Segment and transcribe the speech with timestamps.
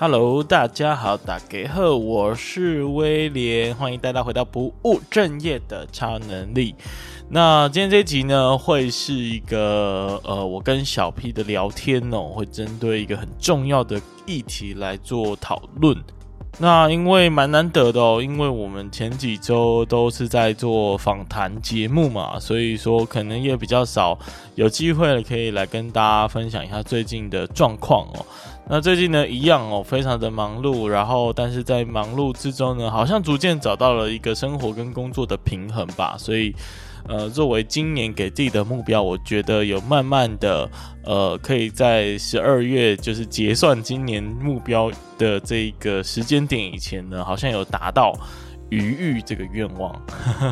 [0.00, 6.72] Hello，大家好，大家好，我是威廉，欢迎大家回到不务正业的超能力。
[7.28, 15.96] 那今天这一集呢，会是一个呃，我跟小 P 的聊天哦，会针对一个很重要的议题来做讨论。
[16.60, 24.16] 那因为蛮难得的哦，因为我们前几周都是在做访谈节目嘛，所以说可能也比较少
[24.54, 28.26] 有机会可以来跟大家分享一下最近的状况哦。
[28.70, 36.16] 那最近呢，一样哦，非常的忙碌，然后但是在忙碌之中呢，好像逐渐找到了一个生活跟工作的平衡吧。
[36.18, 36.54] 所以，
[37.08, 40.70] 呃，作为今年给自己的目标，我觉得有慢慢的，
[41.02, 48.12] 呃，可以在十二月就是结算今年目标的这个时间点以前呢，好像有达到。
[48.70, 49.94] 余裕这个愿望，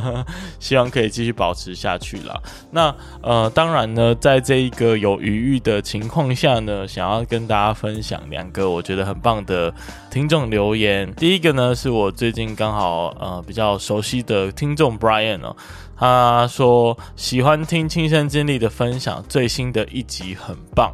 [0.59, 2.41] 希望可以继续保持下去啦。
[2.71, 9.73] 那呃，当然呢，在这一个有余裕的情况下呢，想要跟大家分享两个我觉得很棒的
[10.11, 11.13] 听众留言。
[11.15, 15.57] 第一个呢，是我最近刚好呃比较熟悉的听众 Brian 哦，
[15.97, 20.93] 他说喜欢听亲身经历的分享，最新的一集很棒。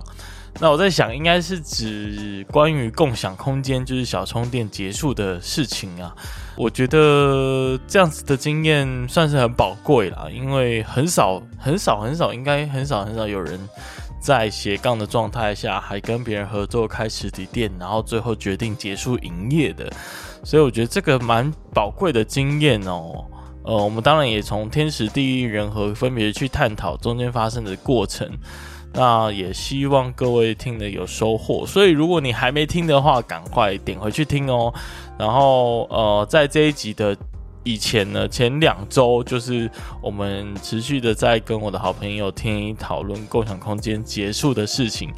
[0.61, 6.15] 那我在想，应该是指关于共享空间，就是小充电结束的事情啊。
[6.57, 13.59] 我觉得这样子的经验算是很宝贵啦，因为很少、很少、很少，应该很少、很少有人
[14.21, 19.91] 在斜杠的状态下，还跟别人合作开实体店，然后最后决定结束营业的。
[20.45, 23.25] 所以我觉得这个蛮宝贵的经验哦。
[23.65, 28.29] 呃，我们当然也从天时地利人和分别去探讨中间发生的过程。
[28.95, 34.73] 那也希望各位听了有收获，所以如果你还没听的话，赶快点回去听哦。
[35.19, 37.17] 然后呃，在这一集的
[37.65, 39.71] 以前呢，前两周就是
[40.03, 45.11] 我们持续的在跟我的好朋友天一讨论共享空间结束的事情，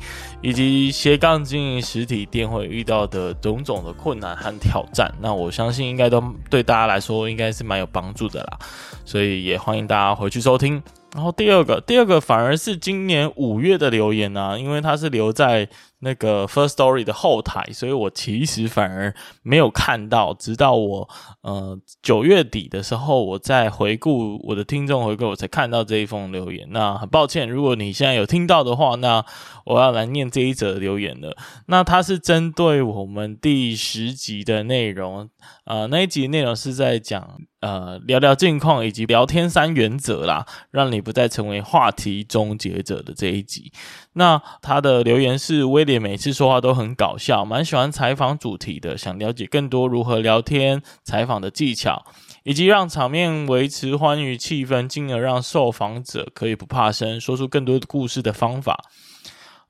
[0.43, 5.13] 以及斜杠经营实体店会遇到的种种的困难和挑战。
[5.21, 8.59] 那我相信应该都对大家来说应该是蛮有帮助的啦，
[9.05, 10.83] 所以也欢迎大家回去收听。
[11.15, 15.69] 然后第二个，第二个反而是今年五月的留言啊，因为它是留在
[16.01, 19.15] 那个 First Story 的后台，所以我其实反而
[19.45, 21.09] 没有看到，直到我
[21.43, 26.67] 呃九月底的时候，我在回顾我的听众回顾，我才看到这一封留言。
[26.73, 29.25] 那很抱歉，如果你现在有听到的话，那
[29.67, 31.37] 我要来念这一则留言了。
[31.67, 35.31] 那它是针对我们第十集的内容，
[35.65, 37.39] 呃，那一集内容是在讲。
[37.65, 43.73] 呃，聊聊近况以及聊天三原则啦，让你不再成为话题终结者的这一集。
[44.13, 52.05] 那他的留言是：威廉每次说话都很搞笑，蛮喜欢采访主题的，想了解更多如何聊天、采访的技巧，
[52.43, 58.85] 以及让场面维持欢愉气氛，进而让受访者可以不怕生，说出更多的故事的方法。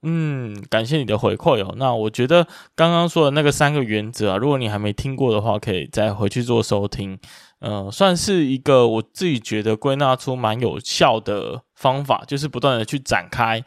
[0.04, 1.74] 嗯，感谢你的回馈哦。
[1.78, 7.18] 那我觉得刚刚说的那个三个原则啊，如果你还没听过的话，可以再回去做收听。
[7.60, 13.64] 呃，算是一个我自己觉得归纳出蛮有效的方法，就是不断的去展开，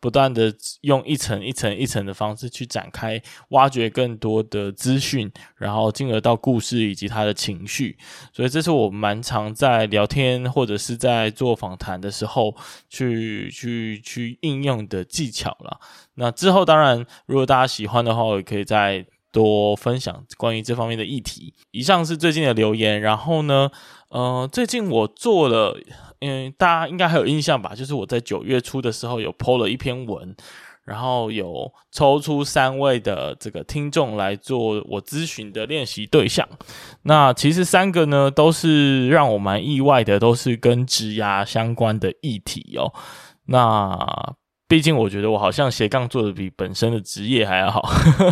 [0.00, 3.20] 不断的用一层一层一层的方式去展开，
[3.50, 7.96] 挖掘更多的资讯，然后进而到故事以及他的情绪。
[8.32, 12.54] 所以这是我蛮常在聊天或者是在做访谈的时候
[12.88, 15.80] 去去去应用的技巧了。
[16.14, 19.06] 那之后当然，如果大家喜欢的话，我也可以再。
[19.30, 21.52] 多分享关于这方面的议题。
[21.70, 23.70] 以上是最近的留言，然后呢，
[24.08, 25.78] 呃，最近我做了，
[26.20, 27.74] 嗯，大家应该还有印象吧？
[27.74, 30.34] 就是我在九月初的时候有 po 了一篇文，
[30.84, 36.48] 然后有抽出三位的这个听众来做我咨询的练习对象。
[37.02, 42.92] 那其实三个呢，都是让我蛮意外的，都是跟职涯相关的议题哦。
[43.44, 44.34] 那
[44.68, 47.88] 毕竟我觉得我好像斜杠做的比本身的职业还要好，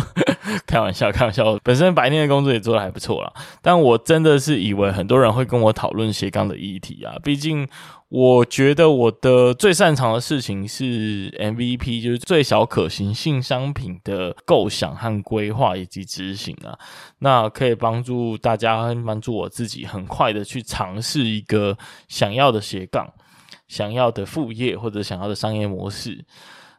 [0.67, 3.33] 开玩笑，开玩笑，本身白天的工作也做的还不错啦。
[3.59, 7.15] 但我真的是以为很多人会跟我讨论斜杠的议题啊。
[7.23, 7.67] 毕竟
[8.09, 16.77] 我觉得我的最擅长的事情是 MVP，就是最小可行性商品的构想和规划以及执行啊。
[17.17, 21.75] 那可以帮助大家，帮助我自己，很快的去尝试一个
[22.07, 23.11] 想要的斜杠。
[23.67, 26.23] 想要的副业或者想要的商业模式，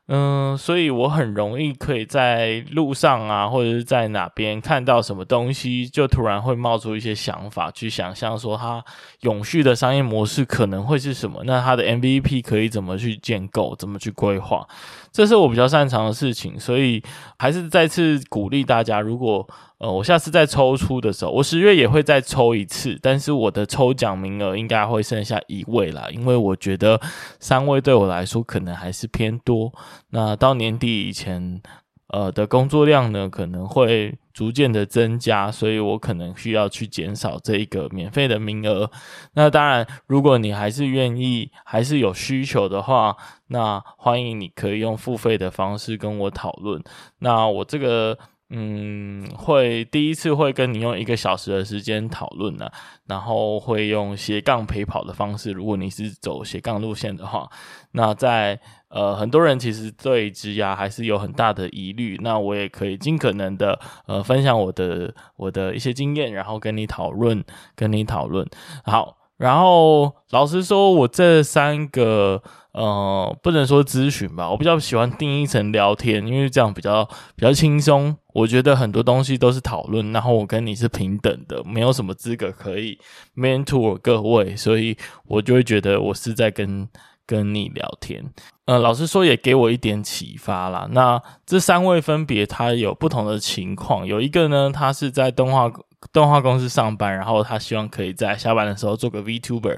[0.06, 8.82] 嗯，所以我很容易可以在路上啊，或者是在哪边看到什么东西，就突然会冒出一些想法，去想象说它
[9.20, 14.67] 永续的商业模式可能会是什么，那它的 MVP 可以怎么去建构，怎么去规划，
[15.12, 17.02] 这是我比较擅长的事情，所以
[17.38, 19.46] 还是再次鼓励大家，如果
[19.78, 27.00] 呃，我下次再抽出的时候，我十月也会再抽一次，但是我的抽奖名额应该会剩下一位啦，因为我觉得
[27.38, 29.72] 三位对我来说可能还是偏多。
[30.10, 31.62] 那到年底以前，
[32.08, 38.90] 呃的工作量呢，可能会逐渐的增加，所以我可能需要去减少这一个免费的名额。
[39.34, 43.16] 那当然，如果你还是愿意，还是有需求的话，
[43.46, 46.82] 那欢迎你可以用付费的方式跟我讨论。
[47.20, 48.19] 那我这个。
[48.50, 52.66] 嗯，会第一次会跟你用一个小时的时间讨论呢，
[53.06, 55.52] 然后会用斜杠陪跑的方式。
[55.52, 57.48] 如果你是走斜杠路线的话，
[57.92, 58.58] 那在
[58.88, 67.44] 呃很多人其实对职涯还是有很大的疑虑，那我也可以尽可能的呃分享我的我的一些经验，然后跟你讨论，
[67.76, 68.48] 跟你讨论。
[68.84, 69.16] 好。
[69.38, 72.42] 然后，老实说，我这三个
[72.72, 77.04] 呃，不能说咨询吧，我比较喜欢定义成聊天，因为这样比较
[77.34, 78.16] 比较轻松。
[78.34, 82.98] 我觉得很多东西都是讨论，然后我跟你是平等的，没有什么资格可以
[83.36, 86.88] mentor 各位，所以我就会觉得我是在跟
[87.26, 88.24] 跟你聊天。
[88.66, 90.86] 呃，老实说，也给我一点启发啦。
[90.92, 95.72] 那这三位分别他有不同的情况，有一个呢，他是在动画。
[96.12, 99.76] 动画公司上班，然后他希望可以在下班的时候做个 VTuber，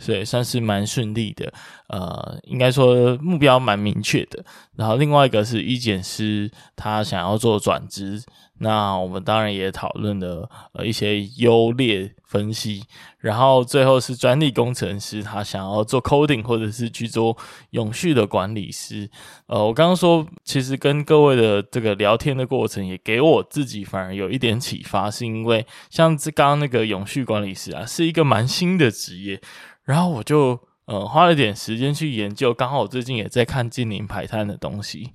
[0.00, 1.52] 所以算是蛮顺利的。
[1.88, 4.44] 呃，应该说目标蛮明确的。
[4.76, 8.20] 然后另外一个是医检师，他想要做转职。
[8.62, 12.84] 那我们当然也讨论了呃一些优劣分析，
[13.18, 17.34] 然后最后是专利工程师，他想要做 coding 或者是去做
[17.70, 19.08] 永续的管理师。
[19.46, 29.40] 呃，我刚刚说，其实跟各位的这个聊天的过程，也给我自己反而有一点启发，是因为像这刚刚那个永续管理师啊，是一个蛮新的职业，
[29.90, 30.56] 然后我就
[30.86, 35.10] 呃花了点时间去研究，刚好我最近也在看近零排碳的东西。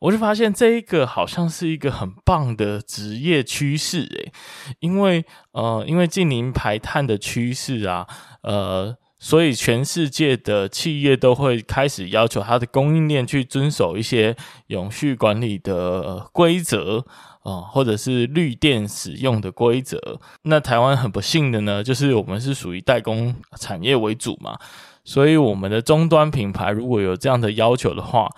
[0.00, 4.32] 我就发现这一个好像是一个很棒的职业趋势诶，
[4.80, 8.06] 因为呃，因为近零排碳的趋势啊，
[8.42, 14.36] 呃，所以全世界的企业都会开始要求它的供应链去遵守一些
[14.66, 17.06] 永续管理的规则
[17.44, 20.18] 啊，或者是绿电使用的规则。
[20.42, 24.58] 那台湾很不幸的呢，就是我们是属于代工产业为主嘛，
[25.04, 28.28] 所以我们的终端品牌如果有这样的要求的话。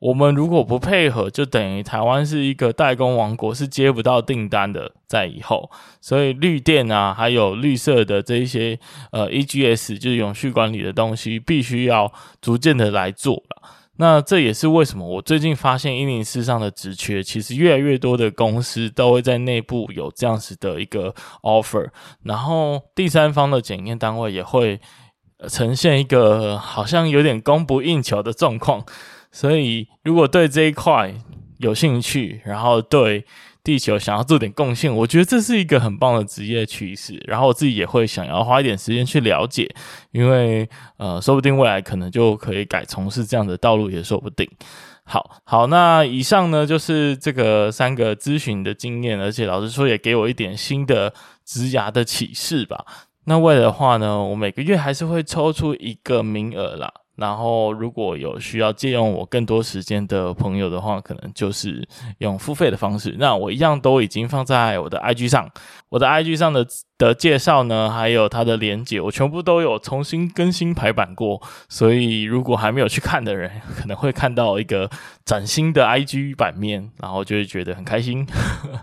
[0.00, 4.90] 我们如果不配合，就等于台湾是一个代工王国，是接不到订单的。
[5.06, 5.70] 在以后，
[6.00, 8.78] 所以绿电啊，还有绿色的这一些
[9.12, 12.10] 呃 EGS，就是永续管理的东西，必须要
[12.40, 13.62] 逐渐的来做了。
[14.00, 21.86] 那这也是为什么我最近发现一零四上的职缺，其实越来越多的公司都会在内部有这样子的一个 offer，
[22.22, 24.80] 然后第三方的检验单位也会
[25.50, 28.82] 呈现一个好像有点供不应求的状况。
[29.30, 31.14] 所以，如果对这一块
[31.58, 33.26] 有兴趣，然后对
[33.62, 37.22] 地球想要做点贡献，我觉得这是一个很棒的职业趋势。
[37.26, 39.68] 然后我自己也会想要花一点时间去了解，
[40.12, 44.48] 因为呃，说不定未来可能就可以改从事这样的道路，也说不定。
[45.04, 51.12] 好，好，那以上呢就是这个三个咨询的经验，而且老实说也给我一点新的
[51.44, 52.84] 职涯的启示吧。
[53.24, 56.92] 那未来的话呢，我每个月还是会抽出一个名额啦。
[57.16, 61.86] 然后，如果有需要借用我更多时间的朋友的话，可能就是
[62.18, 63.14] 用付费的方式。
[63.18, 65.50] 那我一样都已经放在我的 IG 上，
[65.88, 66.66] 我的 IG 上的。
[67.00, 74.90] 的介绍呢，还有它的连结，我全部都有重新更新排版过，所以如果还没有去看的人，可能会看到一个
[75.24, 78.26] 崭新的 IG 版面，然后就会觉得很开心。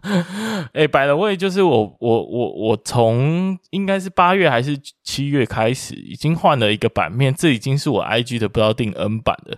[0.74, 9.58] 哎，by the way，就是我我我我从应该是八月还是七月开始，已经换了一个版面，这已经是我 IG 的不知道第 N 版了。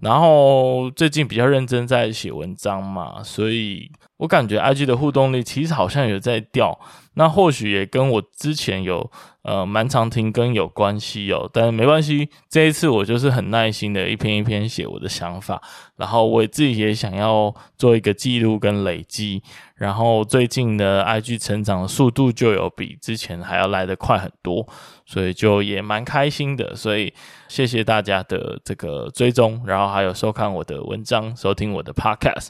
[0.00, 6.78] 然后最近比较认真在写文章嘛，所以我感觉 IG 的互动力其实好像有在掉。
[7.14, 9.10] 那或许也跟我之前有
[9.48, 15.62] 呃蛮常停更有关系哦，但是没关系，这一次我就是很耐心的一篇一篇写我的想法，
[15.96, 19.42] 然后我自己也想要做一个记录跟累积，
[19.74, 24.68] 然后最近的 IG 成长的速度就有比之前还要来得快很多，
[25.06, 27.14] 所以就也蛮开心的，所以
[27.48, 32.48] 谢谢大家的这个追踪，然后还有收看我的文章，收听我的 Podcast。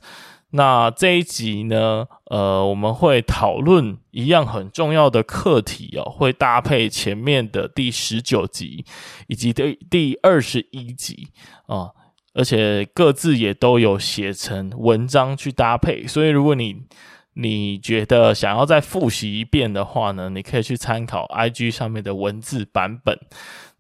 [0.51, 8.85] 那这一集呢，呃，我们会讨论一样很重要的课题哦，会搭配前面的第十九集
[9.27, 11.29] 以及第第二十一集
[11.67, 11.91] 啊，
[12.33, 16.77] 而且各自也都有写成文章去搭配，所以如果你
[17.35, 23.19] 你觉得想要再复习一遍的话呢，你可以去参考 IG 上面的文字版本。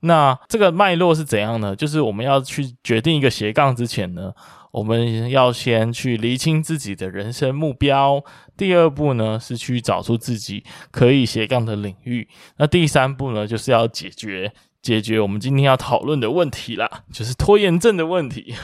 [0.00, 1.74] 那这个脉络是怎样呢？
[1.74, 4.32] 就是我们要去决定一个斜杠之前呢，
[4.72, 8.22] 我们要先去厘清自己的人生目标。
[8.56, 12.28] 第二步呢，是去找出自己可以斜杠的领域。
[12.56, 14.52] 那第三步呢，就是要解决
[14.88, 18.54] 解决我们今天要讨论的问题啦，就是拖延症的问题。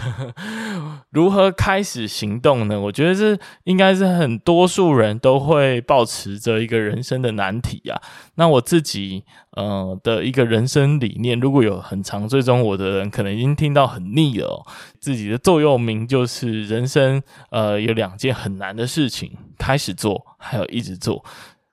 [1.13, 2.81] 如何开始行动呢？
[2.81, 8.01] 我觉得这应该是很多数人都会抱持着一个人生的难题啊。
[8.37, 14.65] 那我自己呃的一个人生理念，如果有很长追踪我的人，可能已经听到很腻了。
[14.99, 21.23] 自己的座右铭就是：人生呃有两件很难的事情，开始做，还有一直做。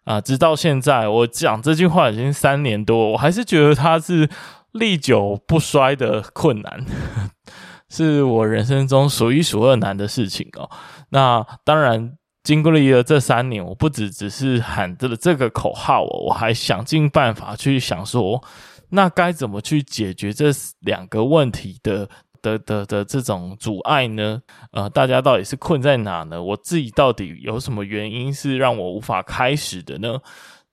[0.04, 4.30] 啊，直到现在，我讲这句话已经三年多，我还是觉得它是
[4.72, 6.86] 历久不衰的困难，
[7.90, 10.70] 是我人生中数一数二难的事情哦。
[11.10, 18.44] 那当然，经过了这三年，我不只只是喊着这个口号哦，我还想尽办法去想说，
[18.90, 22.10] 那该怎么去解决这两个问题的。
[22.42, 24.42] 的的的这种阻碍呢？
[24.72, 26.42] 呃，大家到底是困在哪呢？
[26.42, 30.20] 我自己到底有什么原因是让我无法开始的呢？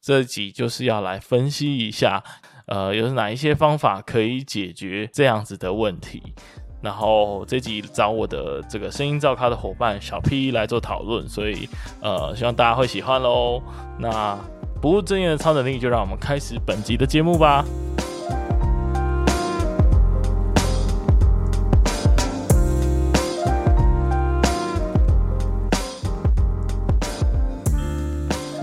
[0.00, 2.22] 这集就是要来分析一下，
[2.66, 6.22] 呃，有哪一些方法可以解决这样子的问题。
[6.80, 11.68] 然后这集找我的这个声音造咖的伙伴小 P 来做讨论，所以
[12.00, 13.60] 呃，希望大家会喜欢喽。
[13.98, 14.38] 那
[14.80, 17.64] 不务正业的超能力，就让我们开始本集的节目吧。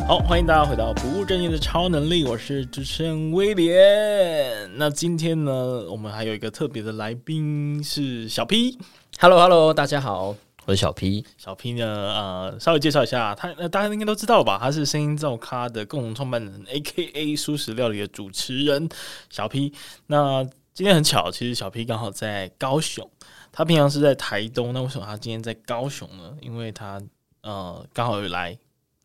[0.07, 4.69] 好，欢迎大家回到不务正业的超能力，我是主持人威廉。
[4.77, 5.51] 那今天呢，
[5.89, 8.77] 我们还有一个特别的来宾是小 P。
[9.19, 10.35] Hello，Hello，大家好，
[10.67, 11.25] 我是小 P。
[11.39, 14.59] 小 P 呢，呃，稍微介绍一下，他呃，大家应该都知道吧？
[14.61, 18.87] 他是声音造咖的共同创办人，AKA 蔬食料理的主持人
[19.31, 19.73] 小 P。
[20.05, 20.43] 那
[20.75, 23.09] 今天很巧，其实小 P 刚好在高雄，
[23.51, 26.35] 他平常是在台东，那为什么他今天在高雄呢？
[26.41, 27.01] 因为他
[27.41, 28.55] 呃，刚好有来。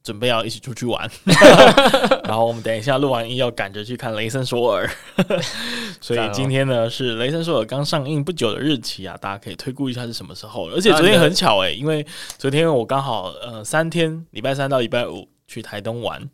[0.03, 1.11] 准备要一起出去玩，
[2.25, 4.89] 然后我们等一下录完音要赶着去看《雷森索尔》，
[6.01, 10.69] 所以今天呢是《雷森索尔》刚上映不久的日期啊，大家可以推估一下是什么时候。
[10.71, 12.07] 而且昨天很巧诶、欸，因为
[12.39, 16.29] 昨天我刚好呃三天，礼拜三到礼拜五去台东玩。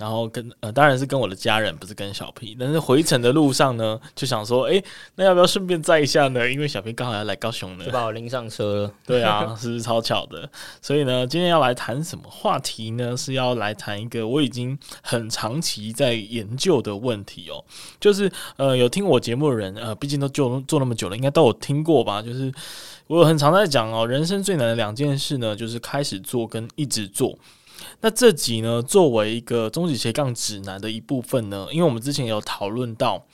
[0.00, 2.56] 然后跟呃，当然是跟我的家人，不是跟小 P。
[2.58, 4.82] 但是回程的路上呢，就想说，哎，
[5.14, 6.50] 那要不要顺便载一下呢？
[6.50, 8.94] 因为小 P 刚好要来高雄呢，就把我拎上车了。
[9.06, 10.48] 对啊， 是不是超巧的？
[10.80, 13.14] 所以呢，今天要来谈什么话题呢？
[13.14, 17.62] 是要来谈一个我已经很长期在研究的问题哦。
[18.00, 22.22] 就是呃，有听我节目的人，呃，毕竟都做做那么久了，应该都有听过吧？
[22.22, 22.50] 就是
[23.06, 27.38] 我很常在讲哦，人生最难的两件事呢，就是开始做跟一直做。
[28.00, 33.24] 那这集呢，作为一个终极斜杠指南的一部分呢，因为我们之前有讨论到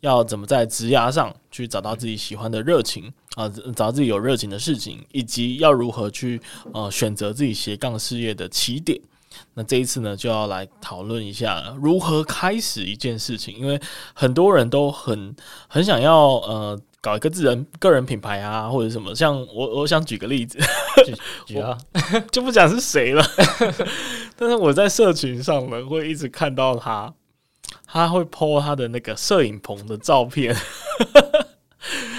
[0.00, 6.40] 要怎么在职涯上去找到自己喜欢的热情啊、找到自己有热情的事情，以及要如何去
[6.74, 9.00] 呃选择自己斜杠事业的起点。
[9.54, 13.80] 那这一次呢，就要来讨论一下如何开始一件事情，因为
[14.14, 15.34] 很多人都很
[15.68, 16.80] 很想要呃。
[17.00, 20.58] 搞一个自人个人品牌啊，或者什么，像我，我想举个例子，
[21.46, 21.76] 举啊，
[22.30, 23.24] 就不讲是谁了。
[24.36, 27.12] 但是我在社群上呢，会一直看到他，
[27.86, 30.54] 他会 po 他的那个摄影棚的照片。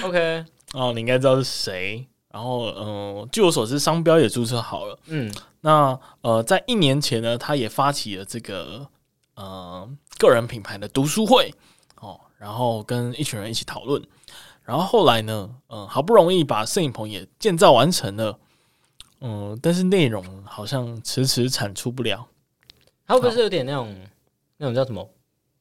[0.04, 2.08] OK， 哦，你应该知道是谁。
[2.32, 2.86] 然后，嗯、
[3.18, 4.98] 呃，据我所知，商标也注册好了。
[5.08, 8.88] 嗯，那呃，在一年前呢，他也发起了这个
[9.36, 11.54] 呃个人品牌的读书会
[12.00, 14.02] 哦，然后跟一群人一起讨论。
[14.72, 18.40] 然后后来呢，嗯，好不容易把摄影棚也建造完成了，
[19.20, 22.26] 嗯，但是内容好像迟迟产出不了。
[23.06, 23.94] 他不是有点那种
[24.56, 25.06] 那种叫什么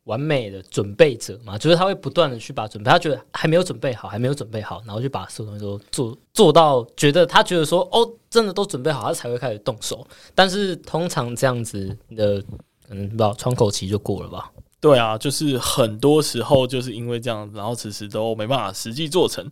[0.05, 1.59] 完美的准备者嘛？
[1.59, 10.07] 就是他会不断的去把准备，他觉得还没有准备好，还没有准备好，然后就把所有东西都做做到，觉得他觉得说哦，真的都准备好，他才会开始动手。
[10.37, 12.41] 但是通常这样子的，
[12.87, 14.53] 可能不知道窗口期就过了吧。
[14.81, 19.47] 对啊，就是很多时候就是因为这样，然后迟迟都没办法实际做成。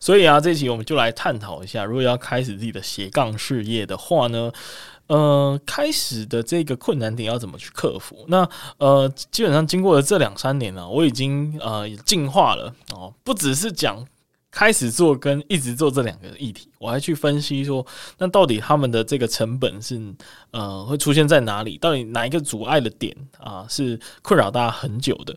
[0.00, 4.50] 所以啊，这一期我们就来探讨一下，如果要开始自己的斜杠事业的话呢，
[5.06, 8.24] 呃，开始的这个困难点要怎么去克服？
[8.26, 8.48] 那
[8.78, 14.04] 呃，基本上经过了这两三年呢，我已经呃进化了哦，不只是讲。
[14.52, 17.84] 开始做跟一直做这两个议题，我还去分析说，
[18.18, 19.98] 那到底他们的这个成本是
[20.50, 21.78] 呃会出现在哪里？
[21.78, 25.34] 到底哪一个阻碍的点啊是困扰大家很久的？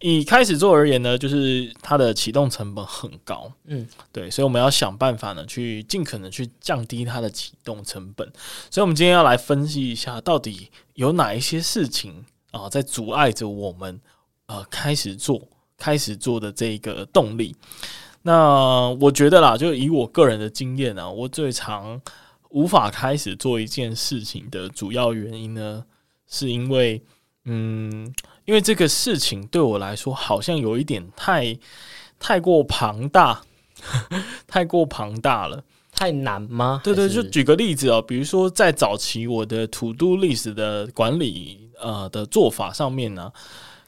[0.00, 8.30] 以开始做而言呢，就是它的启动成本很高，嗯，对，所以我们要想办法呢，去尽可能去降低它的启动成本。
[8.70, 13.98] 所以，我们今天要来分析一下，到底有哪一些事情啊在阻碍着我们
[14.46, 15.48] 呃开始做、
[15.78, 17.56] 开始做的这个动力。
[18.26, 22.00] 那我觉得啦，就以我个人的经验啊，我最常
[22.48, 25.84] 无法开始做一件事情的主要原因呢，
[26.26, 27.02] 是因为，
[27.44, 28.10] 嗯，
[28.46, 31.58] 因为这个事情对我来说好像有一点太
[32.18, 33.42] 太过庞大，
[34.48, 35.62] 太过庞大了，
[35.92, 36.80] 太难吗？
[36.82, 43.30] 对对，就举个例子哦，比如说在早期我的 To Do List 的管理呃的做法上面呢，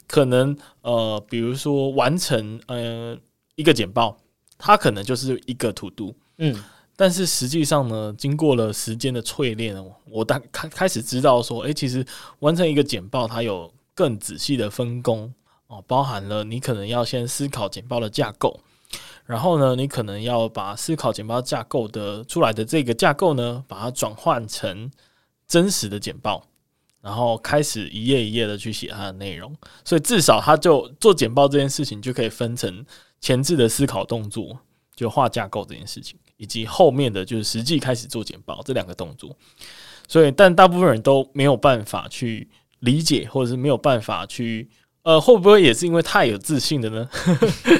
[0.05, 3.17] 可能呃，比如说完成呃
[3.55, 4.15] 一个简报，
[4.57, 6.63] 它可能就是一个 To Do，嗯。
[6.99, 9.75] 但是实际上呢，经过了时间的淬炼，
[10.09, 12.03] 我大开开始知道说，诶，其实
[12.39, 15.31] 完成一个简报，它有更仔细的分工
[15.67, 18.59] 哦，包含了你可能要先思考简报的架构，
[19.27, 24.89] 然后呢，你可能要把思考简报架构的出来的这个架构呢，把它转换成
[25.47, 26.47] 真实的简报，
[26.99, 32.83] 然后开始一页一页的去写它的内容，所以至少它就做简报这件事情就可以分成
[33.21, 34.59] 前置的思考动作，
[34.95, 36.17] 就画架构这件事情。
[36.39, 39.35] 以及后面的就是实际开始做简报这两个动作，
[40.07, 42.47] 所以但大部分人都没有办法去
[42.81, 44.69] 理解，或者是没有办法去
[45.01, 47.09] 呃，会不会也是因为太有自信的呢？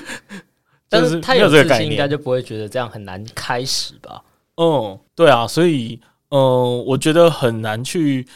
[0.90, 4.24] 但是太有自信，应该就不会觉得这样很难开始吧？
[4.56, 8.28] 嗯，对啊，所以嗯、呃，我觉得很难去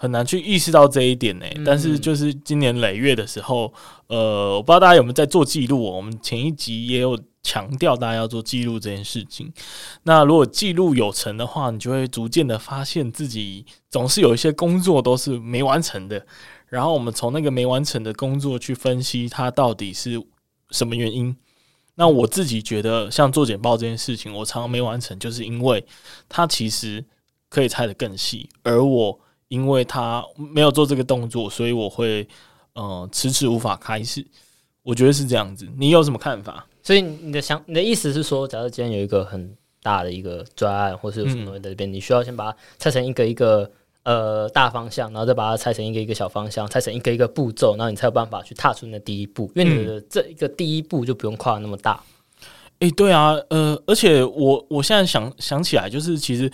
[0.00, 1.54] 很难去意识到这一点呢、欸。
[1.58, 3.72] 嗯、但是就是今年累月的时候，
[4.08, 7.16] 呃，我不知道大家有没有在做记录、喔，我们前一集也有。
[7.42, 9.50] 强调大家要做记录这件事情。
[10.02, 16.26] 那如果记录有成的话，你就会逐渐的发现自己总是有一些工作都是没完成的。
[16.66, 20.22] 然后我们从那个没完成的工作去分析它到底是
[20.70, 21.34] 什么原因。
[21.94, 25.82] 那我自己觉得，像做简报这件事情，我常常没完成，就是因为
[26.28, 27.02] 它其实
[27.48, 29.18] 可以拆得更细，而我
[29.50, 32.26] 因为他没有做这个动作，所以我会
[32.72, 34.24] 呃迟迟无法开始。
[34.82, 35.68] 我觉得是这样子。
[35.76, 36.64] 你有什么看法？
[36.82, 43.70] 所以你的想，你的意思是说，假设今天有一个很大的一个专案，或是有什么东西在这边，嗯、你需要先把它拆成一个一个
[44.04, 49.50] 呃大方向，然后再把它拆成一个一个小方向，拆成一个一个步骤，然后你才有办法去踏出你的第一步。
[49.54, 52.00] 因为你的这一个第一步就不用跨那么大。
[52.78, 56.50] 诶、嗯欸，对啊，呃，而且我我现在想想起来，就是其实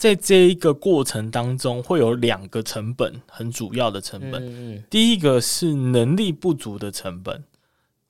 [0.00, 4.42] 在这一个过程当中，会有两个成本，很主要的成本。
[4.42, 7.44] 嗯嗯，第一个是能力不足的成本。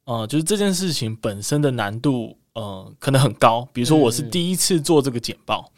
[0.04, 3.68] 呃，就是这件事情本身的难度，呃，可能很高。
[3.72, 5.72] 比如说，我是第一次做这个简报，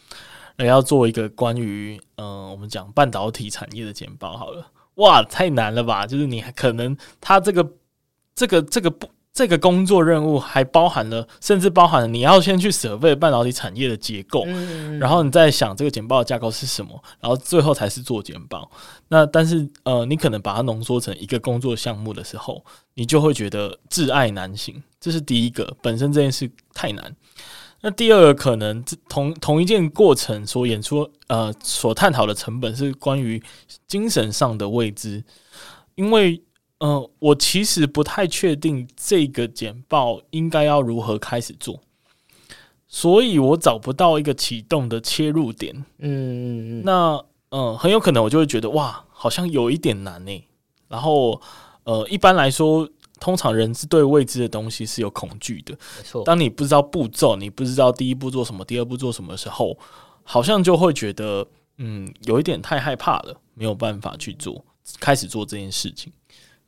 [0.57, 6.07] 嗯、要做一个关于，呃，我们讲半导体产业的简报，好了，哇，太难了吧？
[6.07, 7.67] 就是你可能，他这个，
[8.35, 9.09] 这个，这个不。
[9.35, 18.71] 这个工作任务还包含了，甚至包含了你要先去 survey 半导体产业的结构，嗯、然后你再想这个简报的架构是什么，然后最后才是做简报。
[19.09, 24.83] 那但是呃，你可能把它浓缩成一个工作项目的时候，你就会觉得挚爱难行。
[25.01, 27.17] 这是第一个，本身这件事太难。
[27.81, 33.43] 那第二个可能同同一件过程所演出呃所探讨的成本是关于
[33.89, 35.25] 精神上的未知，
[35.95, 36.43] 因为。
[36.83, 41.81] 嗯、呃，我其实不太确定这个简报应该要如何开始做，
[42.89, 45.73] 所以我找不到一个启动的切入点。
[45.99, 46.83] 嗯嗯嗯。
[46.85, 47.15] 那
[47.51, 50.45] 嗯、呃，很有可能我就会觉得哇，好像有一点难呢。
[50.89, 51.41] 然后
[51.85, 52.89] 呃，一般来说，
[53.21, 55.73] 通常人是对未知的东西是有恐惧的。
[55.99, 56.25] 没错。
[56.25, 59.79] 当你不知道步骤，你不知道第一步做什么，第二步做什么的时候，
[60.25, 61.47] 好像就会觉得
[61.79, 64.65] 嗯，有一点太害怕了，没有办法去做，
[64.99, 66.13] 开始做这件事情。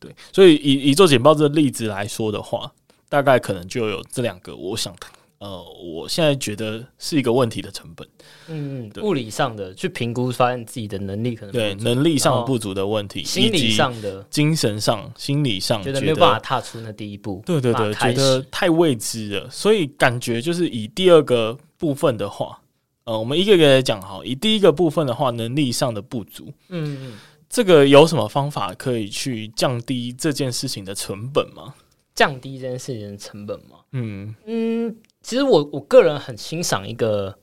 [0.04, 2.70] 对，所以以以做简报这个例子来说的话，
[3.08, 4.94] 大概可能就有这两个，我想，
[5.38, 8.06] 呃，我现在觉得是一个问题的成本。
[8.48, 17.42] 嗯，对物理上的去评估，发现自己的能力可能对能力上不足的问题，心理上的、精神上、心理上觉得没有办法踏出那第一步。
[17.46, 22.60] 对对对，觉得太未知了，所以感觉就是以第二个部分的话，
[23.04, 24.20] 呃，我们一个一个来讲哈。
[24.24, 27.12] 以第一个部分的话，能力上的不足，嗯嗯。
[27.54, 31.72] 这个有什么方法可以去降低这件事情的成本吗？
[32.12, 33.76] 降低这件事情的成本吗？
[33.92, 37.38] 嗯嗯，其实我我个人很欣赏一个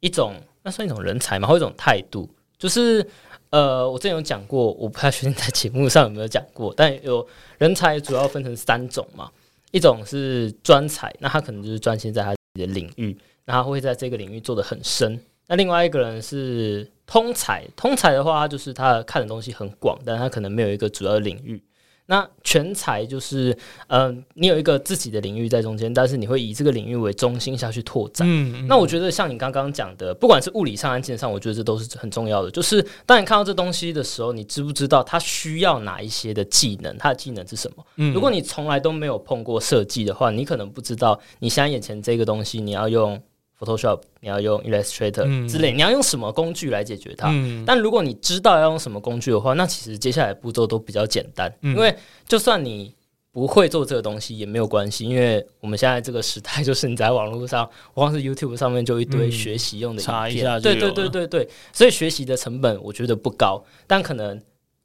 [0.00, 3.08] 一种，那算一种人才嘛，或一种态度，就是
[3.50, 7.24] 呃，我之前有讲过，我不太确定在节目上有没有讲过，但有
[7.58, 9.30] 人才主要分成三种嘛，
[9.70, 15.20] 一种是专才，那他可能就是专心在他自己的领域，那他会在这个领域做得很深。
[15.48, 21.62] 那另外一个人是通才，通才的话，就是他看的东西很广，但他可能没有一个主要的领域。
[22.06, 28.26] 那全才就是，嗯、呃，你有一个自己的领域在中间，但是你会以这个领域为中心下去拓展。
[28.28, 32.50] 嗯，嗯，那我觉得像你刚刚讲的，不管是物理上、案件上，我觉得这都是很重要的。
[32.50, 36.94] 就是当你看到这东西的时候，你知不知道它需要哪一些的技能？
[36.98, 37.86] 它的技能是什么？
[37.96, 43.22] 嗯，如果你从来都没有碰过设计的话，你可能不知道你现在眼前这个东西你要用。
[43.62, 47.28] Photoshop，你要用 Illustrator、嗯、之类，你要用什么工具来解决它？
[47.30, 51.54] 嗯、但如果你知道要用什么工具的话，那其实接下来步骤都比较简单。
[51.60, 51.94] 嗯、因为
[52.26, 52.92] 就算你
[53.30, 64.38] 不会做这个东西也没有关系，因为我们现在这个时代就是你在网络上，光是 YouTube 上面就一堆学习用的影片，查一下，对对对对对，所以学习的成本我觉得不高，但可能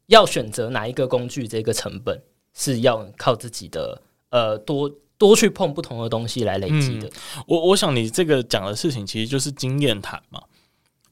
[0.05, 2.21] 要选择哪一个工具，这个成本
[2.53, 7.07] 是要靠自己的呃多多去碰不同的东西来累积的。
[7.07, 10.41] 嗯、我我想你这个讲的事情其实就是经验谈嘛。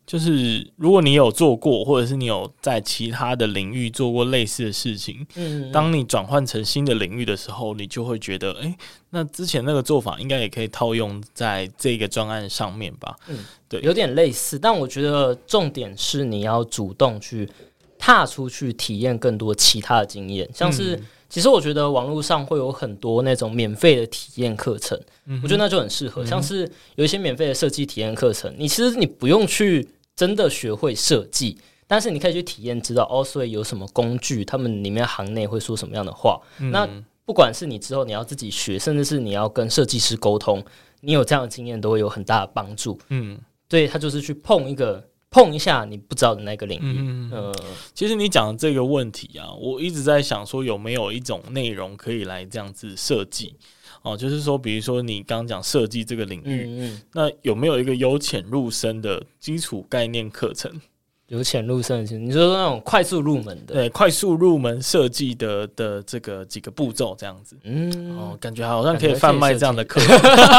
[0.07, 8.77] 就是如果你有做过，或者是你有在其他的领域做过类似的事情，嗯，当你转换成新的领域的时候，你就会觉得，哎、欸，
[9.09, 13.15] 那之前那个做法应该也可以套用在这个专案上面吧？
[13.27, 17.49] 嗯，对，有点类似，但我觉得重点是你要主动去
[17.97, 20.95] 踏出去体验更多其他的经验，像是。
[20.95, 26.23] 嗯其实我觉得网络上会有很多那种免费的体验课程，嗯、我觉得那就很适合。
[26.23, 36.39] 嗯、像是有一些免费的设计体验课程，你其实你不用去真的学会设计，但是你可以去体验，知道哦，所以有什么工具，他们里面行内会说什么样的话。
[36.59, 36.87] 嗯、那
[37.25, 40.63] 不管是你之后你要自己学，甚至是你要跟设计师沟通，
[41.01, 42.97] 你有这样的经验都会有很大的帮助。
[43.09, 45.05] 嗯，对，他就是去碰一个。
[45.35, 46.95] 碰一下你不知道的那个领域。
[46.97, 47.53] 嗯，呃，
[47.93, 53.53] 其实你讲的这个问题啊，我一直在想说有没有一种内容可以来这样子设计
[54.01, 60.79] 哦，就是说，比如说你刚刚讲设计这个领域，嗯嗯，那有没有一个由浅入深的基础概念课程？
[61.27, 69.99] 由浅入深，你说那种快速入门的，对，快速入门设计的的这个几个步骤这样子，嗯，哦，感觉好像可以贩卖这样的 课。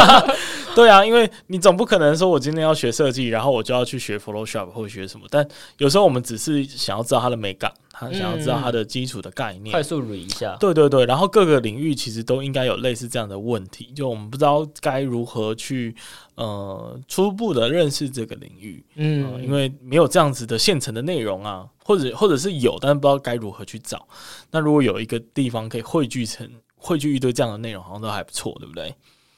[0.75, 5.47] 对啊，因为你总不可能说我今天要学设计，然后我就要去学 Photoshop 或学什么，但
[5.79, 7.73] 有时候我们只是想要知道它的美感。
[7.99, 10.55] 他想要知道它的基础的概念，快速捋一下。
[10.61, 15.97] 对对对，然后各个领域其实都应该有类似这样的问题，就我们不知道该如何去
[16.35, 24.07] 呃初步的认识这个领域，嗯、呃，因为没有这样子的现成的内容啊，或者或者是有，但是不知道该如何去找。
[24.51, 28.95] 那如果有一个地方可以汇聚成汇聚一堆这样的内容，好像都还不错，对不对？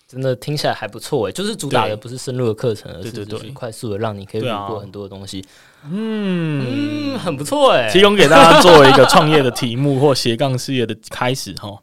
[0.08, 5.44] 真的听起来还不错诶，就是主打的不是深入的课程，而是就是快速的让你可以读过很多的东西。
[5.84, 11.76] 嗯嗯，很不错诶，提供给大家作为一个创业的题目或斜杠事业的开始哈。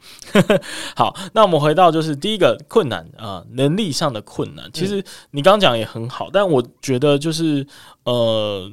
[0.97, 4.67] 好，那我们回到就是第一个困难啊、呃，能力上的困难。
[4.73, 7.67] 其实你刚刚讲也很好，但我觉得就是
[8.05, 8.67] 呃，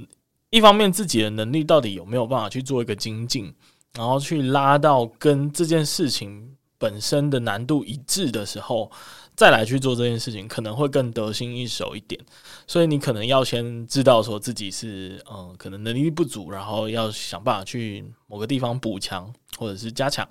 [0.48, 3.54] 一方面自己的能力到底有没有办法去做一个精进，
[3.98, 8.90] 然后去拉到跟这件事情本身的难度一致的时候。
[9.34, 12.20] 再来去做这件事情，可能会更得心应手一点。
[12.66, 20.28] 所以你可能要先知道说自己是嗯，可能能力不足，然后要想办法去某个地方补强或者是加强。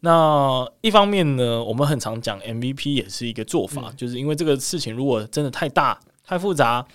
[0.00, 6.86] 那一方面呢，我们很常讲 MVP 也是一个做法，就是因为这个事情如果真的太大太复杂，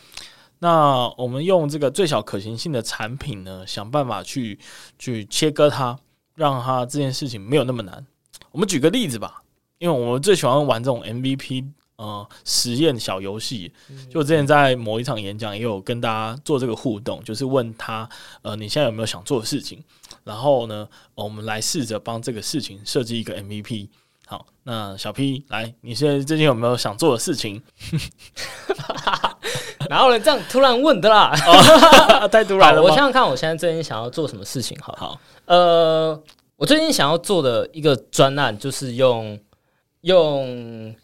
[0.60, 4.58] 那我们用这个最小可行性的产品呢，想办法去
[4.98, 6.00] 去切割它，
[6.34, 8.08] 让它这件事情没有那么难。
[8.52, 9.44] 我们举个例子吧。
[9.78, 11.66] 因为我们最喜欢玩这种 MVP
[11.98, 13.72] 呃实验小游戏，
[14.10, 18.08] 就我之前在某一场演讲也有跟大家做这个互动，就是问他
[18.42, 19.84] 呃你现在有没有想做的事情，
[20.24, 23.90] 然后呢我们来试着帮这个事情设计一个 MVP。
[24.28, 27.62] 好，那小 P 来，你现在最近有没有想做的事情？
[29.88, 31.32] 然后呢这样突然问的啦，
[32.32, 32.82] 太突然了。
[32.82, 34.76] 我想想看，我现在最近想要做什么事情？
[34.82, 36.20] 好，好，呃，
[36.56, 39.40] 我最近想要做的一个专案就是用。
[40.06, 40.96] 用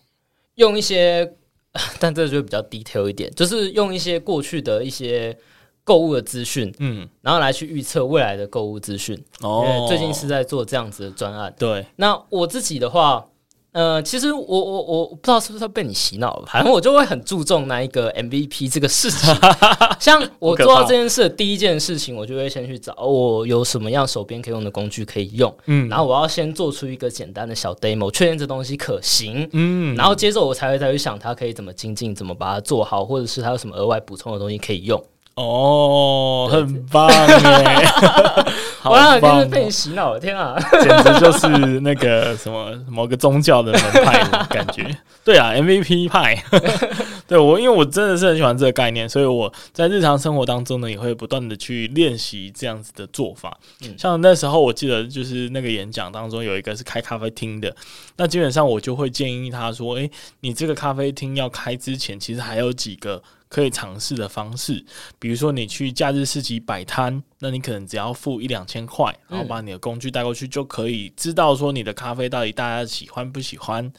[0.56, 1.34] 用一些，
[2.00, 5.38] 但这就比较 detail 一点，就是用一些过去的一些
[5.84, 9.22] 购物的资讯，嗯，然后来去预测未来的购物资讯。
[9.42, 11.54] 哦，因为最近是在做这样子的专案。
[11.58, 13.28] 对，那我自己的话。
[13.74, 19.34] 呃，其实我我我不知道是不是被你洗脑了，反正我就会很注重那一个 MVP 这个事情。
[19.98, 35.02] 像我做到这件事的第一件事情，我就会先去找我有什么样手边可以用的工具可以用，嗯，然后我要先做出一个简单的小 demo，确认这东西可行，嗯，然后接着我才会再去想它可以怎么精进，怎么把它做好，或者是它有什么额外补充的东西可以用。
[35.36, 37.16] 哦，很棒耶！
[38.82, 41.48] 好棒，真是被你洗脑了，天啊， 简直就是
[41.82, 44.84] 那个什么某个宗教的门派的感觉。
[45.24, 46.36] 对啊，MVP 派，
[47.28, 53.56] 对我，因为我真的是很喜欢这个概念，所以我在日常生活当中呢，也会不断的去练习这样子的做法。
[53.84, 57.76] 嗯，像那时候我记得就是那个演讲当中有一个是开咖啡厅的，
[58.18, 64.82] 那基本上我就会建议他说：“诶，你这个咖啡厅要开之前，其实还有几个。”可以尝试的方式，
[65.20, 73.92] 比如说你去假日市集摆摊，那你可能只要付一两千块，然后把你的工具带过去，就可以知道说你的咖啡到底大家喜欢不喜欢。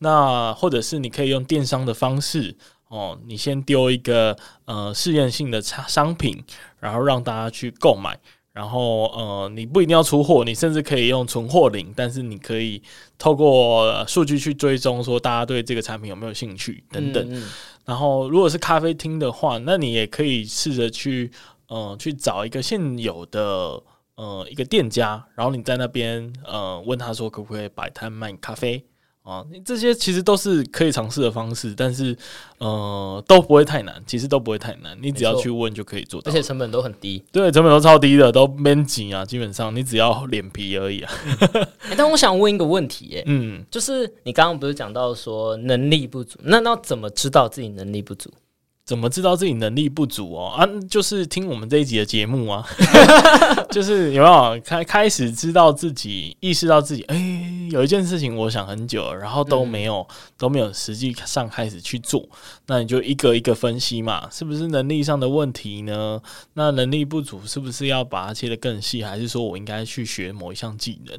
[0.00, 2.54] 那或者是你可以用电商的方式
[2.88, 4.36] 哦，你先丢一个
[4.66, 6.44] 呃试验性的产商品，
[6.78, 8.18] 然后让大家去购买。
[8.52, 12.82] 然后，呃，你不一定要出货，你甚至可以用存货领，但是你可以
[13.16, 17.24] 透过数据去追踪，说大家对这个产品有没有兴趣等等。
[17.30, 17.48] 嗯嗯。
[17.90, 21.28] 然后，如果是咖啡厅的话，那你也可以试着去，
[21.70, 23.82] 嗯，去找一个现有的，
[24.14, 28.86] 呃，一个店家，然后你在那边，呃，问他说可不可以摆摊卖咖啡。
[29.30, 32.16] 啊，这些其实都是可以尝试的方式，但是
[32.58, 41.12] 呃都不会太难，其实都不会太难，你只要去问就可以做到，而且成本都很低，对，成本都超低的，都没紧啊，基本上你只要脸皮而已啊。
[41.90, 48.28] 欸、但我想问一个问题、欸，嗯，就是你刚刚不是讲到说能力不足，那那怎么知道自己能力不足？
[48.90, 50.48] 怎么知道自己能力不足哦？
[50.48, 52.66] 啊，就是听我们这一集的节目啊，
[53.70, 62.28] 就是有没有开开始知道自己意识到自己，哎、欸，有一件事情我想很久，然后都没有、嗯、都没有实际上开始去做，
[62.66, 66.20] 那你就一个一个分析嘛，是不是能力上的问题呢？
[66.54, 71.16] 那能力不足是不是要把它切得更细，还是说我应该去学某一项技能？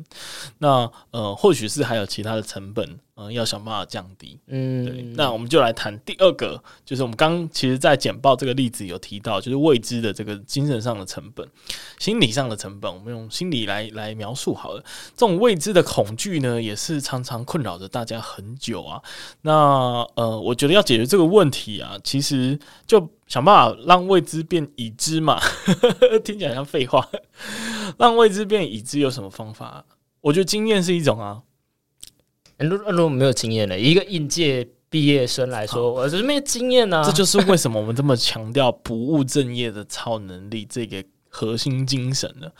[0.57, 2.99] 那呃，或许是还有其他的成本。
[3.15, 4.39] 嗯，要想办法降低。
[4.47, 11.47] 嗯，对，那我们就来谈第二个，就是我们刚其实，在简报这个例子有提到，就是未知的这个精神上的成本、
[11.99, 12.91] 心理上的成本。
[12.91, 14.83] 我们用心理来来描述好了。
[15.15, 19.01] 这种未知的恐惧呢，也是常常困扰着大家很久啊。
[19.41, 19.51] 那
[20.15, 25.39] 呃，我觉得要解决这个问题啊，其实就想办法让未知变已知嘛。
[26.23, 27.07] 听起来像废话。
[27.99, 29.83] 让未知变已知有什么方法？
[30.21, 31.41] 我觉得经验是一种啊。
[32.61, 37.03] 如如果没有经验的一个应届毕业生来说，我是没有经验啊。
[37.05, 42.51] 这就是为什么我们这么强调不务正业的超能力这个核心精神呢？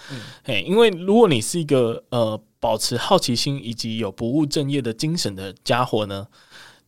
[0.46, 6.28] 嗯，因为如果你是一个呃保持好奇心以及有不务正业的精神的家伙呢，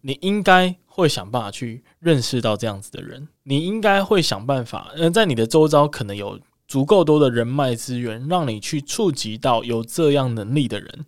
[0.01, 11.05] 你应该会想办法去认识到这样子的人，你应该会想办法，嗯，在你的周遭可能有足够多的人脉资源，让你去触及到有这样能力的人。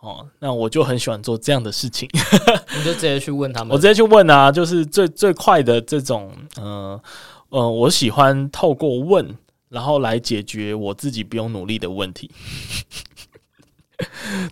[0.00, 2.08] 哦，那我就很喜欢做这样的事情，
[2.76, 3.72] 你就直接去问他们。
[3.72, 7.00] 我直接去问啊，就是最最快的这种，呃
[7.50, 9.36] 呃，我喜欢透过问，
[9.68, 12.30] 然后来解决我自己不用努力的问题。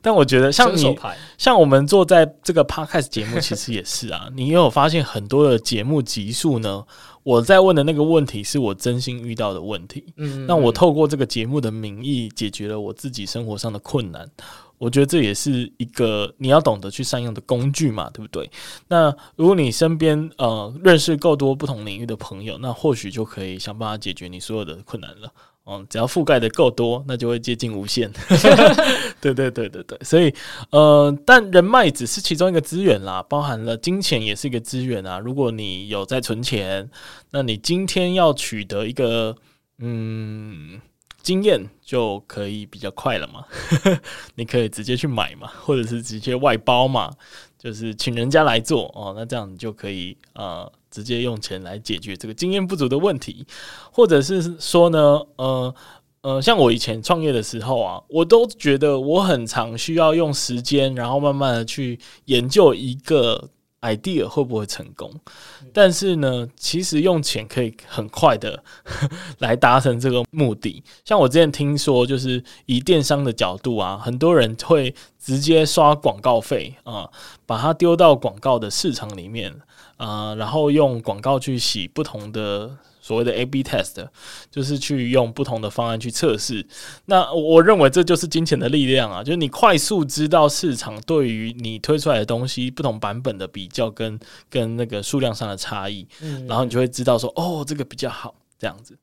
[0.03, 0.95] 但我觉得像你，
[1.39, 4.29] 像我们坐在这个 podcast 节目，其实也是啊。
[4.35, 6.85] 你有发现很多的节目集数呢？
[7.23, 10.13] 我在问的那个问题是我真心遇到的问题。
[10.17, 14.29] 嗯，那我透过这个节目的名义，解决了我自己生活上的困难。
[14.79, 18.49] 我觉得这也是一个你要懂得去善用的工具嘛，对不对？
[18.87, 25.33] 那如果你身边呃认识够多不同领域的朋友，那或许就可以想办法解决你所有的困难了。
[25.71, 28.11] 嗯，只要覆盖的够多，那就会接近无限。
[29.21, 30.33] 对对对对对，所以
[30.71, 35.19] 呃，但人脉只是其中一个资源啦，包含了金钱也是一个资源啊。
[35.19, 36.89] 如果你有在存钱，
[37.33, 39.37] 那你今天要取得一个
[39.79, 40.81] 嗯。
[41.23, 43.45] 经验就可以比较快了嘛，
[44.37, 47.11] 你可以直接去买嘛，或者是直接外包嘛，
[47.59, 53.47] 就是请人家来做哦，那这样你就可以呃直接用钱来解决这个经验不足的问题，
[53.93, 55.75] 或者是说呢，呃
[56.23, 63.51] 呃，像我以前创业的时候啊，我都觉得我很常需要用时间，然后慢慢的去研究一个。
[63.83, 65.13] Idea 会不会成功？
[65.73, 68.63] 但是呢，其实用钱可以很快的
[69.39, 70.83] 来达成这个目的。
[71.05, 77.09] 像我之前听说，就是以电商的角度啊，很多人会直接刷广告费啊，
[77.47, 79.55] 把它丢到广告的市场里面
[79.97, 82.79] 啊，然后用广告去洗不同的。
[83.09, 84.07] 所谓的 A/B test
[84.51, 86.67] 就是去用不同的方案去测试。
[87.07, 89.25] 那我认为这就是金钱的力量啊！
[89.25, 96.07] 就是你快速知道市场对于你推出来的东西不同版本的比较跟跟那个数量上的差异，
[96.47, 98.95] 然后你就会知道说哦，这个比较好这样子。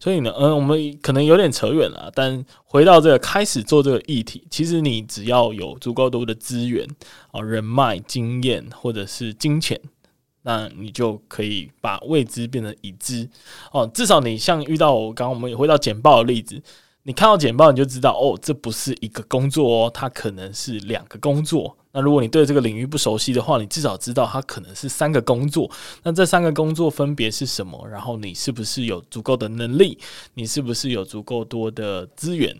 [0.00, 6.88] 所以呢，嗯，我们可能有点扯远了，但回到这个开始做这个议题，其实你只要有足够多的资源
[7.30, 9.78] 啊、人脉、经验或者是金钱。
[10.42, 13.28] 那你就可以把未知变成已知
[13.72, 16.62] 哦，至少你像遇到我刚刚我们也回到简报的例子，
[17.02, 21.76] 你看到简报你就知道哦，这不是一个工作哦，它可能是两个工作。
[21.92, 25.68] 那如果你对这个领域不熟悉的话，你至少知道它可能是三个工作。
[26.04, 27.84] 那这三个工作分别是什么？
[27.88, 29.98] 然后你是不是有足够的能力？
[30.34, 32.56] 你是不是有足够多的资源？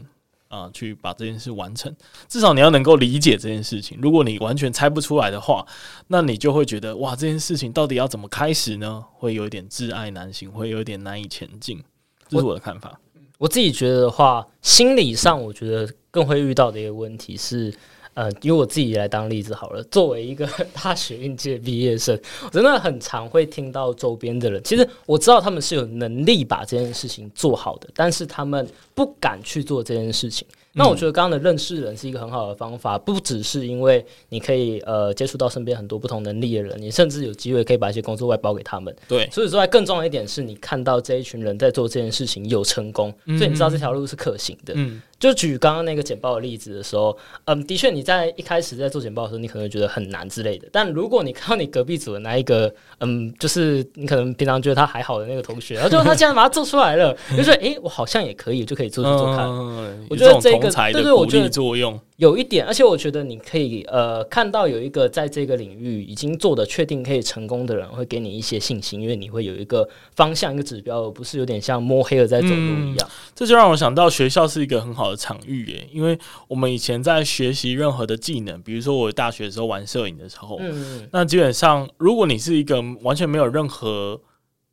[0.50, 1.94] 啊，去把这件事完成，
[2.28, 3.96] 至少你要能够理解这件事情。
[4.02, 5.64] 如果你完全猜不出来的话，
[6.08, 9.04] 那你就会觉得哇，这件事情到底要怎么开始呢？
[9.14, 11.80] 会有一点挚爱难行，会有一点难以前进。
[12.28, 13.00] 这是我的看法。
[13.14, 17.72] 我，我自己觉得的话，心理上我觉得更会遇到的一个问题是，
[18.14, 19.82] 呃，以我自己来当例子好了。
[19.84, 30.46] 作为一个 大学应届毕业生，我真的很常会听到周边的人，其实我知道他们是有能力把这件事情做好的，但是他们不敢去做这件事情。
[30.72, 38.94] 那我觉得刚刚的认识人是一个很好的方法，不只是因为你可以呃接触到身边很多不同能力的人，你甚至有机会可以把一些工作外包给他们。
[39.08, 44.72] 对，所以说更重要一点是你看到这一群人在做这件事情有成功，所以你知道这条路是可行的。
[44.76, 45.02] 嗯。
[45.20, 50.66] 就举刚刚那个简报的例子的时候，嗯，的确你在一开始在做简报的时候，你可能觉得很难之类的。
[50.72, 59.46] 但如果你看到你隔壁组的那一个，嗯，就是你可能平常觉得他还好的那个同学，然后就他竟然把它做出来了，就说，诶，我好像也可以，就可以做做做看。
[59.46, 73.08] 嗯、我觉得这个对对，我觉得作用有一点，而且我觉得你可以呃看到有一个在这个领域已经做的确定可以成功的人，会给你一些信心，因为你会有一个方向、一个指标，而不是有点像摸黑的在走路一样。
[73.08, 75.88] 嗯、这就让我想到学校是一个很好的场域耶。
[75.92, 76.18] 因为
[76.48, 84.20] 我们以前在学习任何的技能，比如说我大学的时候玩摄影的时候，嗯，那基本上如果你是一个完全没有任何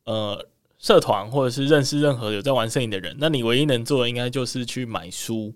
[0.04, 0.46] 呃
[0.78, 5.52] 社团或者是认识任何有在玩摄影的人，那你唯一能做的应该就是去买书，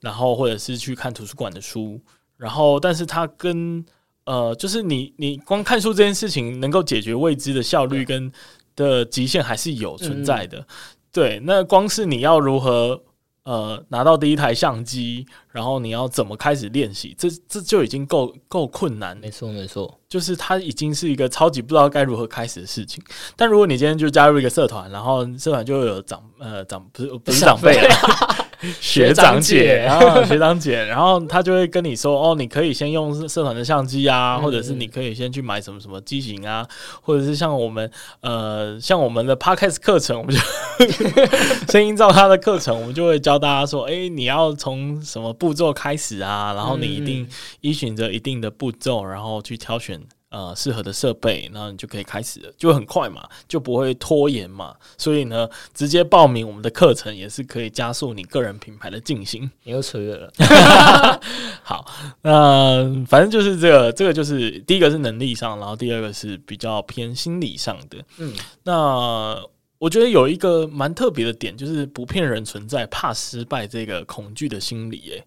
[0.00, 2.00] 然后或者是去看图书馆的书，
[2.36, 3.84] 然后但是它跟
[4.24, 8.30] 呃就是你你光看书这件事情能够解决未知的效率跟
[8.76, 10.66] 的极限还是有存在的，嗯、
[11.12, 13.02] 对，那光是你要如何。
[13.44, 17.12] 呃，拿到第一台相机，然后你要怎么开始练习？
[17.18, 19.16] 这这就已经够够困难。
[19.16, 23.02] 没错，没错，就是它已经是一个超级不知道该如何开始的事情。
[23.34, 27.88] 但如果你今天就加入一个社团，然后社团就有长呃长不是不是长辈了。
[28.80, 36.66] 学长姐，然后学长姐，然后他就会跟你说：“哦，你可以先用社团的相机啊，或者是你可以先去买什么什么机型啊，
[37.00, 40.40] 或者是像我们呃，像我们的 Podcast 课程，我们就
[41.72, 46.52] 声音照他的课程，我们就会教大家说：哎，你要从什么步骤开始啊？
[46.54, 47.28] 然后你一定
[47.60, 50.00] 依循着一定的步骤，然后去挑选。”
[50.32, 54.74] 呃，适合的设备，然后你就可以开始了，就很快嘛，就不会拖延嘛。
[54.96, 59.50] 所以呢，直接报名我们的课程也是可以加速你个人品牌的进行。
[59.64, 60.32] 你又扯远了。
[61.62, 61.86] 好，
[62.22, 68.02] 那反正就是这个，这个就是第一个是能力上，然后第二个是比较偏心理上的。
[68.16, 69.38] 嗯，那
[69.76, 75.10] 我觉得有一个蛮特别的点，就是不骗人存在怕失败这个恐惧的心理。
[75.10, 75.24] 诶，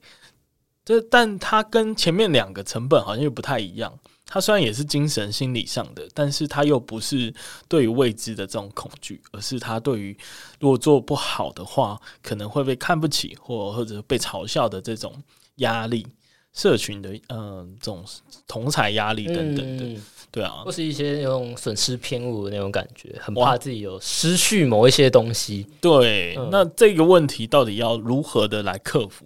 [0.83, 3.93] 这但它跟前面两个成本好像又不太一样。
[4.35, 7.33] 它虽然也是精神心理上的，但是它又不是
[7.69, 10.17] 对于未知的这种恐惧，而是他对于
[10.59, 15.13] 如果做不好的话，可能会被看不起或或者被嘲笑的这种
[15.59, 16.05] 压力，
[16.51, 18.03] 社群的嗯、呃、这种
[18.45, 25.65] 同才压力等等的，嗯、对啊，或是一些那种损失偏误的那种感觉，很怕自己有失去某一些东西。
[25.79, 29.25] 对，嗯、那这个问题到底要如何的来克服？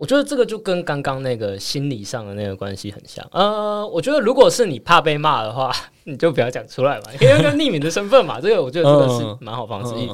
[0.00, 3.22] 我觉得这个就跟刚刚那个心理上的那个关系很像。
[3.32, 5.70] 呃，我觉得如果是你怕被骂的话，
[6.04, 8.40] 你就不要讲出来嘛，因为一个匿名的身份嘛。
[8.40, 9.94] 这个我觉得这个是蛮好方式。
[10.00, 10.08] 以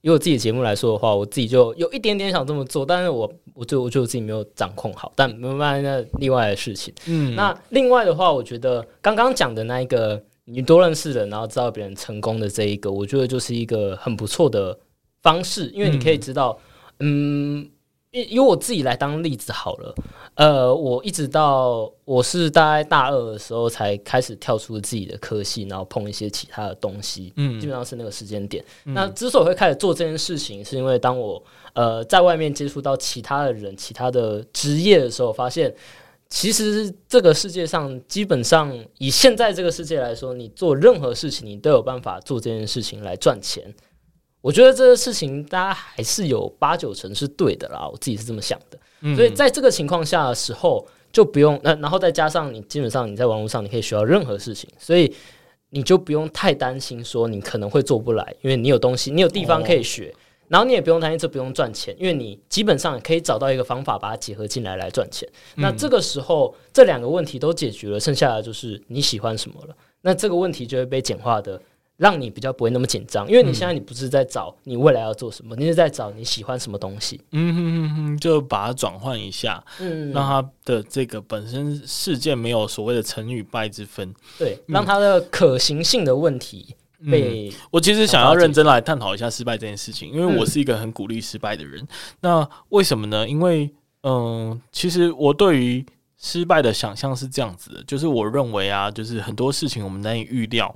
[0.00, 6.94] 以我自己的节目来说的话，我自己就有一点点想这么做，但是我我就我觉得我自己没有掌控好，但没办法，那另外的事情。
[7.06, 14.78] 嗯，那另外的话，我觉得刚刚讲的那一个你多认识人，然后知道别人成功的这一个，我觉得就是一个很不错的
[15.20, 16.58] 方式，因为你可以知道，
[17.00, 17.58] 嗯。
[17.58, 17.70] 嗯
[18.12, 19.94] 以以我自己来当例子好了，
[20.34, 28.64] 呃，我一直到我是大概大二的时候才开始跳出自己的科系，然后碰一些其他的东西，嗯，基本上是那个时间点。
[28.84, 31.40] 嗯、那之所以会开始做这件事情，是因为当我
[31.72, 35.72] 呃在外面接触到其他的人、其他的职业的时候，发现
[36.28, 43.72] 其实这个世界上基本上以现在这个世界来说，你做任何事情，你都有办法做这件事情来赚钱。
[44.42, 48.78] 我觉得这个事情大家还是有八九成是对的啦，我自己是这么想的。
[49.02, 55.12] 嗯、所以在这个情况下的时候，就不用那，然后再加上你基本上你在网络上你可以学到任何事情，所以
[55.70, 60.16] 你就不用太担心说你可能会做不来，因为你有东西，你有地方可以学，哦、
[60.48, 65.28] 然后你也不用担心这不用赚钱，因为你基本上可以找到一个方法把它结合进来来赚钱。
[65.56, 71.60] 嗯、那这个时候这两个问题都解决了，剩下的就是你喜欢什么了，那这个问题就会被简化的。
[72.00, 77.20] 让你比较不会那么紧张，因为你现在你不是在找你未来要做什么，嗯、你是在找你喜欢什么东西。
[77.32, 84.14] 嗯哼哼哼，就把它转换一下，嗯，让它的这个本身事件没有所谓的成与败之分。
[84.38, 86.74] 对，让它的可行性的问题
[87.10, 87.54] 被、嗯。
[87.70, 91.82] 我其实想要认真来探讨一下失败这件事情，因为我是一个很鼓励失败的人。
[91.82, 91.88] 嗯、
[92.22, 93.28] 那为什么呢？
[93.28, 93.70] 因为
[94.04, 95.84] 嗯、呃，其实我对于
[96.22, 100.72] 失败的想象是这样子的，就是我认为啊，就是很多事情我们难以预料，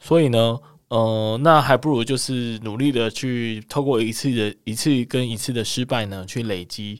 [0.00, 6.98] 所以呢，呃，那还不如就是努力的去透过一次的一次跟一次的失败呢，去累积，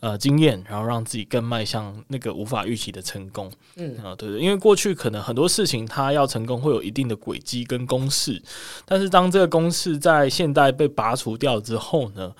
[0.00, 3.48] 呃经验，然后让自己更迈向那个无法预期的成功。
[3.76, 8.42] 嗯啊，对对，因为过去可能很多事情它要成功会有一定的轨迹跟公式，
[8.84, 12.32] 但是当这个公式在现代被拔除掉之后呢，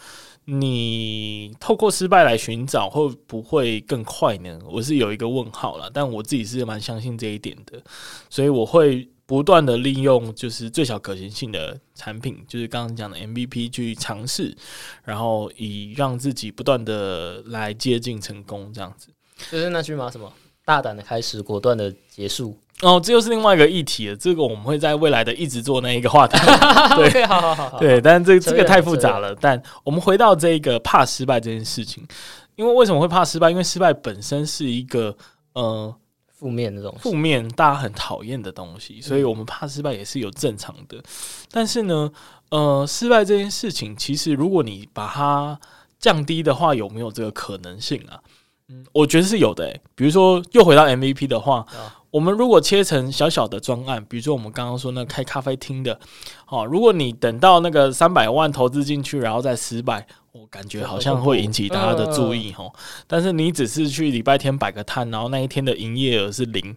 [0.48, 4.58] 你透过失败来寻找会不会更快呢？
[4.70, 7.82] 我是有一个问号啦，但我自己是蛮相信这一点的，
[8.30, 14.56] 所以我会不断的利用就是最小可行性的产品，就是刚刚讲的 MVP 去尝试，
[15.02, 19.08] 然后以让自己不断的来接近成功，这样子。
[19.50, 20.32] 就是那句嘛，什么
[20.64, 22.56] 大胆的开始，果断的结束。
[22.82, 24.16] 哦，这又是另外一个议题了。
[24.16, 26.36] 这个我们会在未来的一直做那一个话题。
[26.94, 29.34] 对，okay, 好好好好，对，但这这个太复杂了。
[29.34, 32.06] 但我们回到这个怕失败这件事情，
[32.54, 33.50] 因为为什么会怕失败？
[33.50, 35.16] 因为失败本身是一个
[35.54, 35.94] 呃
[36.26, 41.02] 负面的东西，负面大家很讨厌的东西，所以我们怕失败也是有正常的。
[41.50, 42.12] 但是呢，
[42.50, 45.58] 呃，失败这件事情，其实如果你把它
[45.98, 48.20] 降低的话，有没有这个可能性啊？
[48.68, 49.80] 嗯，我觉得是有的、欸。
[49.94, 51.60] 比如说，又回到 MVP 的话。
[51.70, 56.00] 啊我们如果切成小小的专案，比如说我们刚刚说那开咖啡厅的，
[56.48, 62.72] 哦，如果你等到那个三百万投资进去，然后再失败，我感觉好像会引起大家的注意哦。
[63.06, 66.74] 但是你只是去礼拜天摆个摊，然后那一天的营业额是零。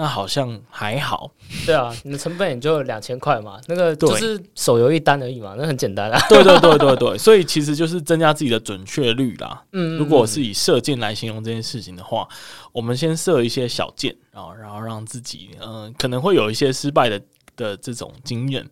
[0.00, 1.30] 那好像还好，
[1.66, 6.18] 对啊，你的成本也就两千块嘛，那个就是手游一单而已嘛，那很简单啊。
[6.26, 9.62] 对对对对对， 所以其实就是增加自己的准确率啦。
[9.72, 12.26] 嗯，如果是以射箭来形容这件事情的话，
[12.72, 17.20] 我们先射一些小箭，然后然后让自己嗯、呃、可能会有一些失败的
[17.54, 18.66] 的这种经验，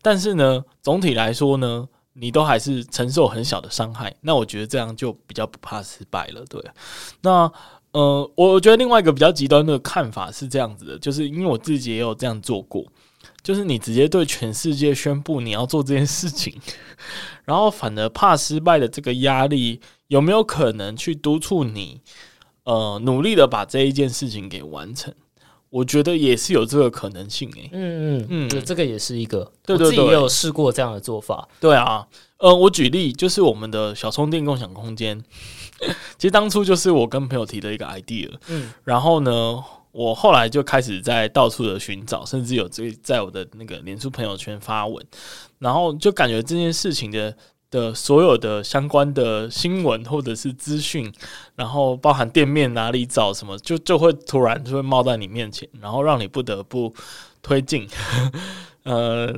[0.00, 4.16] 但是呢，总体来说呢，你都还是承受很小的伤害。
[4.22, 6.42] 那我觉得这样就比较不怕失败了。
[6.48, 6.64] 对，
[7.20, 7.52] 那。
[7.92, 12.84] 呃，我觉得另外一个比较极端的看法是这样子的，就是因为我自己也有这样做过，
[13.42, 16.54] 就是你直接对全世界宣布你要做这件事情，
[17.44, 22.00] 然后反而怕失败的这个压力，有没有可能去督促你，
[22.62, 25.12] 呃，努力的把这一件事情给完成？
[25.70, 27.70] 我觉得也是有这个可能性诶、欸。
[27.72, 31.48] 嗯嗯嗯，这个也是一个，对对对，我自己也有试过这样的做法。
[31.60, 32.06] 对啊，
[32.38, 35.22] 呃，我举例就是我们的小充电共享空间。
[36.18, 45.04] 其实当初就是我跟朋友提的一个 idea，嗯，然后呢，我后来就开始在到处的寻找，甚至有这在我的那个脸书朋友圈发文，
[45.58, 47.34] 然后就感觉这件事情的
[47.70, 51.10] 的所有的相关的新闻或者是资讯，
[51.54, 56.92] 然后包含店面哪里找什么，就就会突然就会冒在你面前，然后让你不得不
[57.42, 57.88] 推进，
[58.84, 59.32] 呃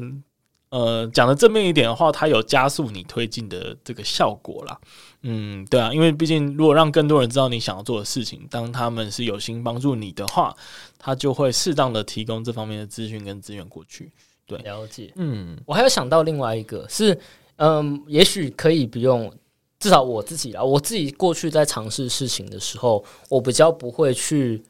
[0.71, 4.79] 呃，讲的正面一点的话，它有加速你推进的这个效果啦。
[5.23, 10.55] 嗯，对啊，因为毕竟如果让更多人知道你想要做的事情，当他们是有心帮助你的话，
[10.99, 14.11] 他就会适当的提供这方面的资讯跟资源过去。
[14.47, 15.13] 对，了解。
[15.17, 17.19] 嗯，我还有想到另外一个是，
[17.57, 19.33] 嗯，也许可以不用，
[19.79, 24.63] 至少我自己啊，我自己过去在尝试事情的时候，我比较不会去。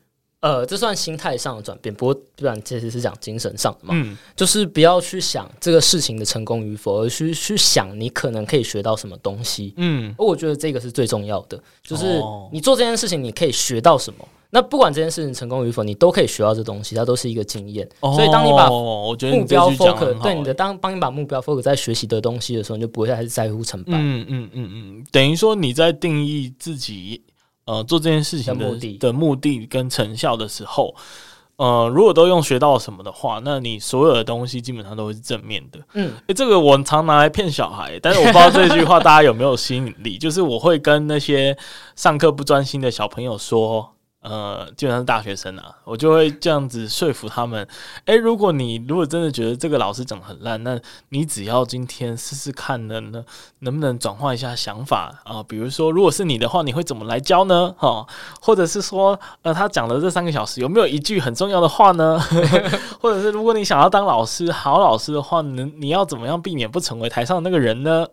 [0.43, 3.95] 呃，这算心态上的转变，不过不然其实是讲精神上的嘛。
[3.97, 9.72] 嗯，就是不要去想这个事情的成功与否，而去去想你可能可以学到什么东西。
[9.76, 12.20] 嗯，而我觉得这个是最重要的，就是
[12.53, 14.18] 你做这件事情你可以学到什么。
[14.24, 17.88] 哦、那不管这件事情成功与否，你都可以学到这东西，它都是一个经验。
[18.01, 23.93] 哦、所以当你把目标 focus 对你的当帮你把目标 focus 在学习的东西的时候，你就不会再在乎成败。
[23.93, 27.22] 嗯嗯嗯嗯，等于说你在定义自己。
[27.64, 30.94] 呃，做这件事情的目的的目的跟成效的时候，
[31.56, 35.78] 呃，如果都用学到什么的话，那你所有的东西基本上都会是正面的。
[35.94, 40.16] 嗯，诶、欸，这个我常拿来骗小孩，但是我不知道这句话大家有没有吸引力。
[40.18, 41.56] 就是我会跟那些
[41.94, 43.91] 上课不专心的小朋友说。
[44.22, 47.66] 呃，基本上是大学生啊，我就会这样子说服他们。
[48.04, 53.24] 诶，如果你如果真的觉得这个老师讲的很烂，那你只要今天试试看呢，能
[53.58, 55.42] 能不能转换一下想法啊？
[55.42, 57.74] 比如说，如果是你的话，你会怎么来教呢？
[57.76, 58.06] 哈，
[58.40, 62.16] 或者是说，呃，他讲的这三个小时有没有一句很重要的话呢？
[63.00, 68.06] 或者是如果你想要当老师，好老师的话，能你要怎么样避免不成为台上的那个人呢？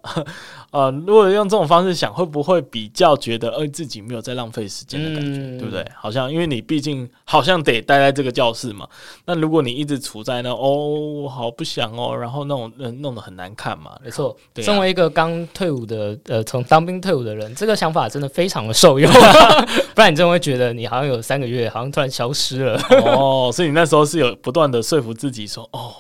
[0.72, 5.86] 呃，如果用这种方式想，会不会比较觉得，呃，自己没有在浪费时间的感觉，嗯、对不对？
[5.96, 8.88] 好像因为你毕竟好像得待在这个教室嘛。
[9.26, 13.98] 那如果你一直处在那，哦，好不想哦，然后那种弄得很难看嘛。
[14.04, 19.12] 没错，对啊、身为一个刚退伍的，呃，从当兵退伍的人，这个想法真的非常的受用。
[19.96, 22.80] 不然你真的会觉得你好像有三个月，好像突然消失了。
[23.06, 25.94] 哦，所以你那时候是有不断的说服自己说，哦。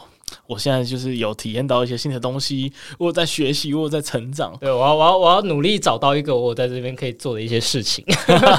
[0.49, 4.57] 我现在就是有体验到一些新的东西，我在学习，我在成长。
[4.59, 8.03] 对，我要，我要，我要努力找到一个我在这边可以做的一些事情，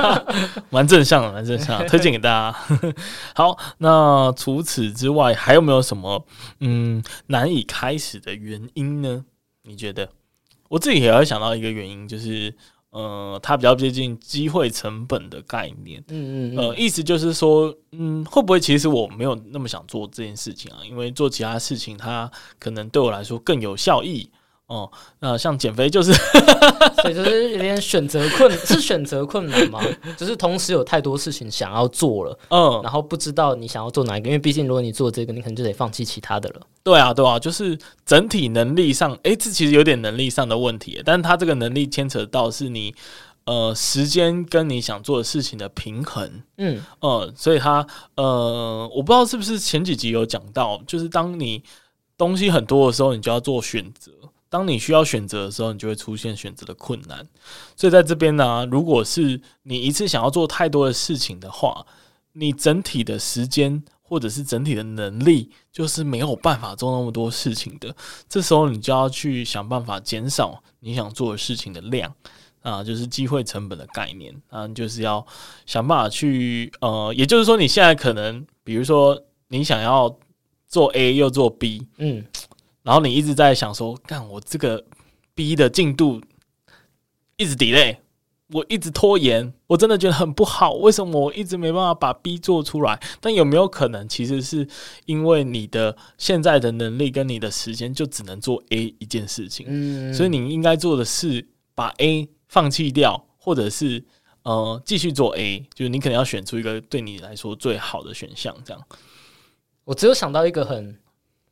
[0.71, 2.57] 蛮正向的，蛮正向的， 推荐给大家。
[3.35, 6.25] 好，那除此之外，还有没有什么
[6.61, 9.25] 嗯难以开始的原因呢？
[9.65, 10.09] 你觉得？
[10.69, 12.55] 我自己也要想到一个原因，就是
[12.91, 16.03] 呃，它比较接近机会成本的概念。
[16.09, 20.79] 嗯嗯，嗯呃，意思就是说，嗯，会不会其实我没有那么想做这件事情啊？
[20.89, 24.29] 因为做其他事情，它可能对我来说更有效益。
[24.71, 26.13] 哦，那像减肥就是，
[27.03, 29.81] 所以就是有点选择困，是选择困难吗？
[30.17, 36.61] 就是同时有太多事情想要做了，嗯，然后不知道你想要做哪一个，因为毕竟如果你做这个，你可能就得放弃其他的了。
[36.85, 42.95] 对啊，对啊，就是整体能力上，诶，这其实有点能力上的问题，但是他这个能力牵扯到是你
[43.47, 51.61] 呃时间跟你想做的事情的平衡，嗯，呃，所以他呃，我不知道是不是前几集有讲到，就是当你
[52.17, 54.13] 东西很多的时候，你就要做选择。
[54.51, 57.27] 当你需要选择的时候，你就会出现选择的困难。
[57.77, 61.87] 所以在这边呢，如果是你一次想要做太多的事情的话，
[62.33, 67.95] 你整体的时间或者是整体的能力，就是没有办法做那么多事情的。
[68.29, 72.13] 这时候你就要去想办法减少你想做的事情的量
[72.63, 75.25] 啊，就是机会成本的概念啊，就是要
[75.65, 80.19] 想办法去呃，也就是说，你现在可能，比如说你想要
[80.67, 82.25] 做 A 又做 B，嗯。
[82.91, 84.85] 然后你一直在想说，干我这个
[85.37, 86.21] B 的进度
[87.37, 87.99] 一直 delay，
[88.49, 90.73] 我一直拖延，我真的觉得很不好。
[90.73, 93.01] 为什么我一直没办法把 B 做出来？
[93.21, 94.67] 但有没有可能，其实是
[95.07, 99.67] 因为你的现在的能力跟你的时间就只能做 A 一件事情？
[99.69, 104.05] 嗯，所以你应该做的是把 A 放弃掉，或者是
[104.43, 108.53] 呃继续做 A，就是你可能要选出一个对你来说最好的选项。
[108.65, 108.85] 这样，
[109.85, 110.99] 我只有想到一个很。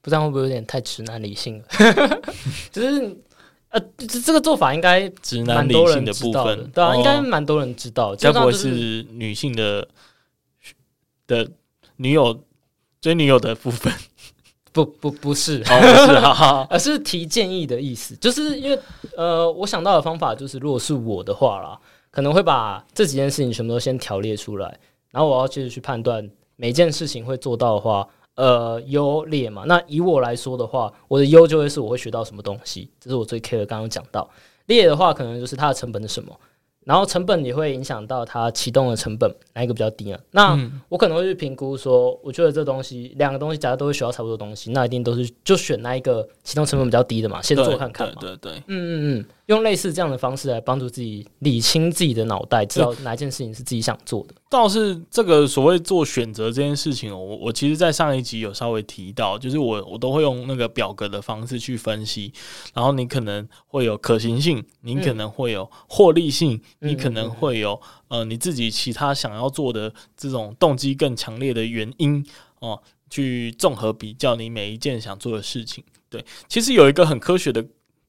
[0.09, 1.65] 不知道会不会有点太直男理性了？
[2.73, 3.15] 就是
[3.69, 8.17] 呃，这这个做法应该直男理性的部分，对啊，应该蛮多人知道。
[8.17, 9.87] 该不会是女性的
[11.27, 11.47] 的
[11.97, 12.43] 女友
[13.03, 13.93] 追女友的部分？
[14.73, 16.17] 不不不是，哦、不是，
[16.71, 18.17] 而是提建议的意思。
[18.17, 18.79] 就是因为
[19.15, 21.79] 呃，我想到的方法就是，如果是我的话啦，
[22.11, 24.79] 可能会把这几件事情全部都先条列出来，
[25.11, 28.09] 然后我要接着去判断每件事情会做到的话。
[28.39, 33.66] 呃，优劣嘛，那以我来说的话，我的优就会是我会学到什么东西，这是我最 care 的。
[33.66, 34.30] 刚刚讲到
[34.66, 36.32] 劣的话，可能就是它的成本是什么。
[36.84, 40.18] 然后成本也会影响到它启动的成本，哪一个比较低呢？
[40.30, 40.57] 那
[40.89, 48.14] 我可能会去评估说，我觉得这东西两个东西，假如都会学到差不多东西，那一定都是就选那一个启动成本比较低的嘛，先做看看嘛。
[48.20, 54.34] 对对对，嗯嗯嗯，用类似这样的方式来帮助自己理清自己的脑袋，知道哪一件事情是自己想做的。
[54.51, 62.30] 倒是这个所谓做选择这件事情，我我其实，在上一集有稍微提到，就是我我都会用那个表格的方式去分析，
[62.74, 72.22] 然后你可能会有可行性，你可能会有获利性，你可能会有呃你自己其他想要做的这种动机更强烈的原因
[72.61, 72.78] 哦，
[73.09, 75.82] 去综合比较你每一件想做的事情。
[76.11, 77.64] 对，其实有一个很科学的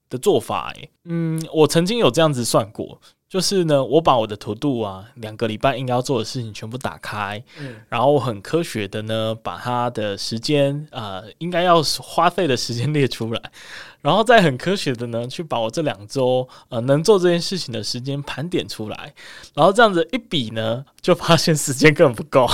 [0.09, 2.99] 的做法，诶，嗯，我曾经有这样子算过。
[3.29, 13.39] 就是呢，我把我的 To Do 啊，两个礼拜应该要做的事情全部打开，嗯，然后我很科学的呢，把它的时间啊、呃，应该要花费的时间列出来，
[14.01, 19.13] 然后再很科学的呢，去把我这两周呃能做这件事情的时间盘点出来，
[19.53, 22.47] 然后这样子一比呢，就发现时间根本不够，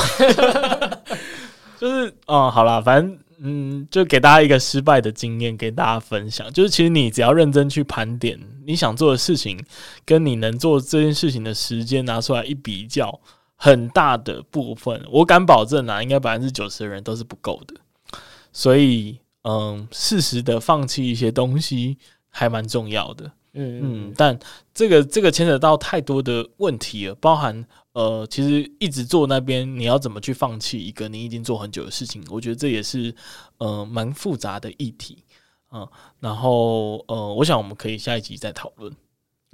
[1.80, 3.18] 就是哦、嗯，好啦，反正。
[3.40, 6.52] 嗯，就给大家一个失败的经验，给大家分享。
[6.54, 9.64] 就是其实你只要认真去盘点你想做的事情，
[10.06, 13.20] 跟你能做这件事情的时间拿出来一比较，
[13.56, 17.76] 很大的部分，我敢保证啊，应该百分之九十的人都是不够的。
[18.52, 21.98] 所以，嗯，适时的放弃一些东西
[22.30, 23.32] 还蛮重要的。
[23.56, 24.38] 嗯嗯，但
[24.74, 27.66] 这个这个牵扯到太多的问题了，包含。
[27.94, 32.22] 呃，其实一直做那边，你要怎么去放弃一个你已经做很久的事情？
[32.30, 33.16] 我觉得这也是
[33.58, 35.24] 呃蛮复杂的议题
[35.72, 35.88] 嗯、
[36.20, 38.94] 然后呃，我想我们可以下一集再讨论。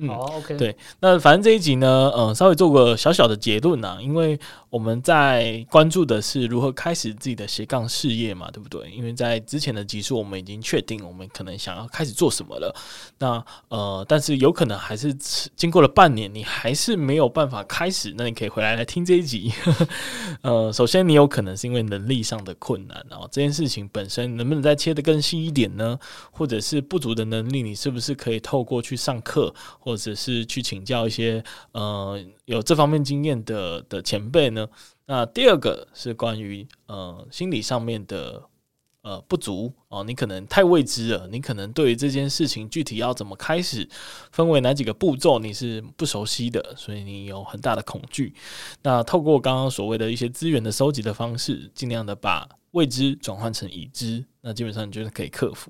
[0.04, 4.39] 嗯、好，OK，对，那反正这一集呢，嗯、呃，稍微做个小小的结论呐、啊，因为
[4.72, 8.89] 我们在关注的是如何开始自己的斜杠事业嘛，对不对？
[8.89, 12.76] 因为在之前的集数，我们已经确定我们可能想要开始做什么了。
[13.20, 15.14] 那呃，但是有可能还是
[15.56, 19.54] 经过了半年，你还是没有办法开始，那你可以回来来听这一集。
[20.41, 25.99] 呃，首先你有可能是因为能力上的困难，然后这件事情本身能不能再切得更细一点呢？
[26.32, 34.66] 或者是不足的能力，你是不是可以透过去上课或或者是去请教一些呃有这方面经验的的前辈呢？
[35.06, 38.42] 那第二个是关于呃心理上面的
[39.02, 43.86] 呃不足哦，你可能太未知了，你可能对于这件事情具体要怎么开始，
[44.32, 48.34] 分为哪几个步骤你是不熟悉的，所以你有很大的恐惧。
[48.84, 55.69] 那透过刚刚所谓的一些资源的收集的方式，尽量的把未知转换成已知，那基本上你就是可以克服。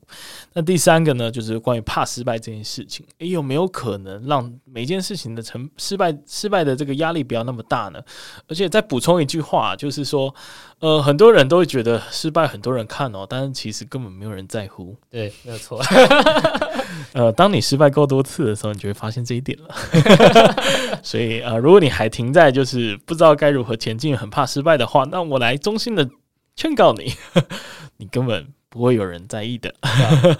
[0.54, 7.99] 那第三个呢，就是关于怕失败这件事情，诶，有没有可能让每件事情的成失败失败的这个压力不要那么大呢？
[8.47, 10.34] 而且再补充一句话，就是说，
[10.80, 14.95] 呃，很多人都会觉得失败很多人看哦，但是其实根本没有人在乎。
[15.10, 15.82] 对，没有错。
[17.14, 19.76] 呃，当你失败够多次的时候，你就会发现这一点了。
[21.02, 26.08] 所以呃，如果你还停在就是不知道该如何前进，很怕失败的话，那我来衷心的。
[26.62, 27.12] 劝告你，
[27.97, 29.74] 你根本不会有人在意的。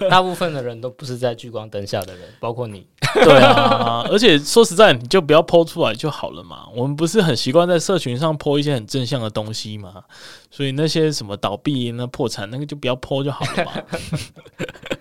[0.08, 2.86] 大部分的人都不是在聚光灯下的人， 包括你。
[3.14, 6.68] 对啊，而且说实在，你就不要 po 出来就好了嘛。
[6.76, 10.04] 我们不是很习惯在社群上 po 一些很正向的东西吗？
[10.52, 13.72] 所以那些什么倒闭、那破产，那个就不要泼就好了嘛。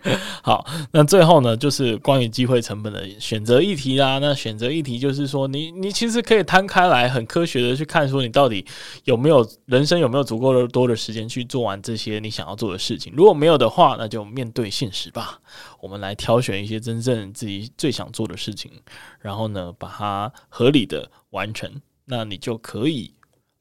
[0.41, 4.18] 好，那最后呢，就是关于机会成本的选择议题啦。
[4.20, 8.66] 那选择议题就是说，你你其实可以摊开来，很科学的去看，说你到底
[9.04, 13.14] 有没有人生有没有足够的多的时间去做完这些你想要做的事情。
[13.16, 15.39] 如果没有的话，那就面对现实吧。
[15.82, 18.72] 我们来挑选一些真正自己最想做的事情，
[19.20, 21.70] 然后呢，把它合理的完成。
[22.06, 23.14] 那你就可以，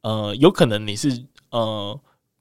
[0.03, 2.01] 呃，有可能你是呃。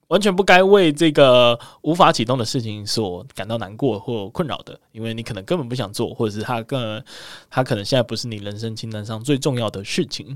[0.09, 7.03] 完全不该为这个无法启动的事情所感到难过或困扰的，因为你可能根本不想做，或者是他更
[7.47, 10.35] 他可能现在不是你人生清单上最重要的事情。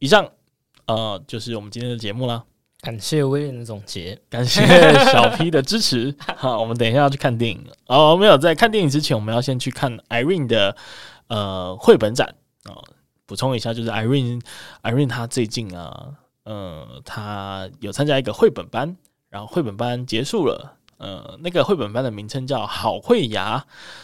[0.00, 0.28] 以上，
[0.86, 2.42] 呃，就是我们今天的节目啦。
[2.80, 4.66] 感谢威廉的总结，感谢
[5.12, 6.12] 小 P 的支持。
[6.36, 8.16] 好，我们等一下要去看电影哦。
[8.16, 10.76] 没有在看电影之前，我们要先去看 Irene 的
[11.28, 12.74] 呃绘本展啊。
[12.74, 12.84] 呃，
[13.26, 14.42] 补充一下，就是 Irene
[14.82, 16.14] Irene 她最近啊。
[16.44, 18.96] 嗯，他有参加一个绘本班，
[19.28, 20.78] 然后绘本班结束了。
[21.02, 23.62] 呃，那个绘本班的名称叫好绘芽，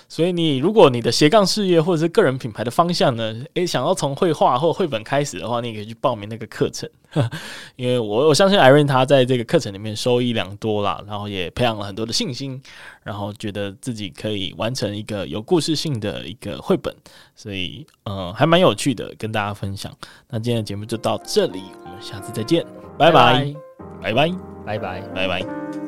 [0.08, 6.90] 所以你如果你的斜杠事业或者是个人品牌的方向呢，诶，想要从绘画或绘本开始的话，你也可以去报名那个课程，
[7.76, 12.60] 因为我我相信 Irene 他在这个课程里面收益良多啦，然后也培养了很多的信心，
[13.04, 16.92] 然后觉得自己可以完成一个有故事性的一个绘本，
[17.36, 19.92] 所以呃还蛮有趣的，跟大家分享。
[20.28, 22.66] 那今天的节目就到这里，我们下次再见，
[22.98, 23.54] 拜拜，
[24.02, 24.34] 拜拜，
[24.66, 25.87] 拜拜，拜拜。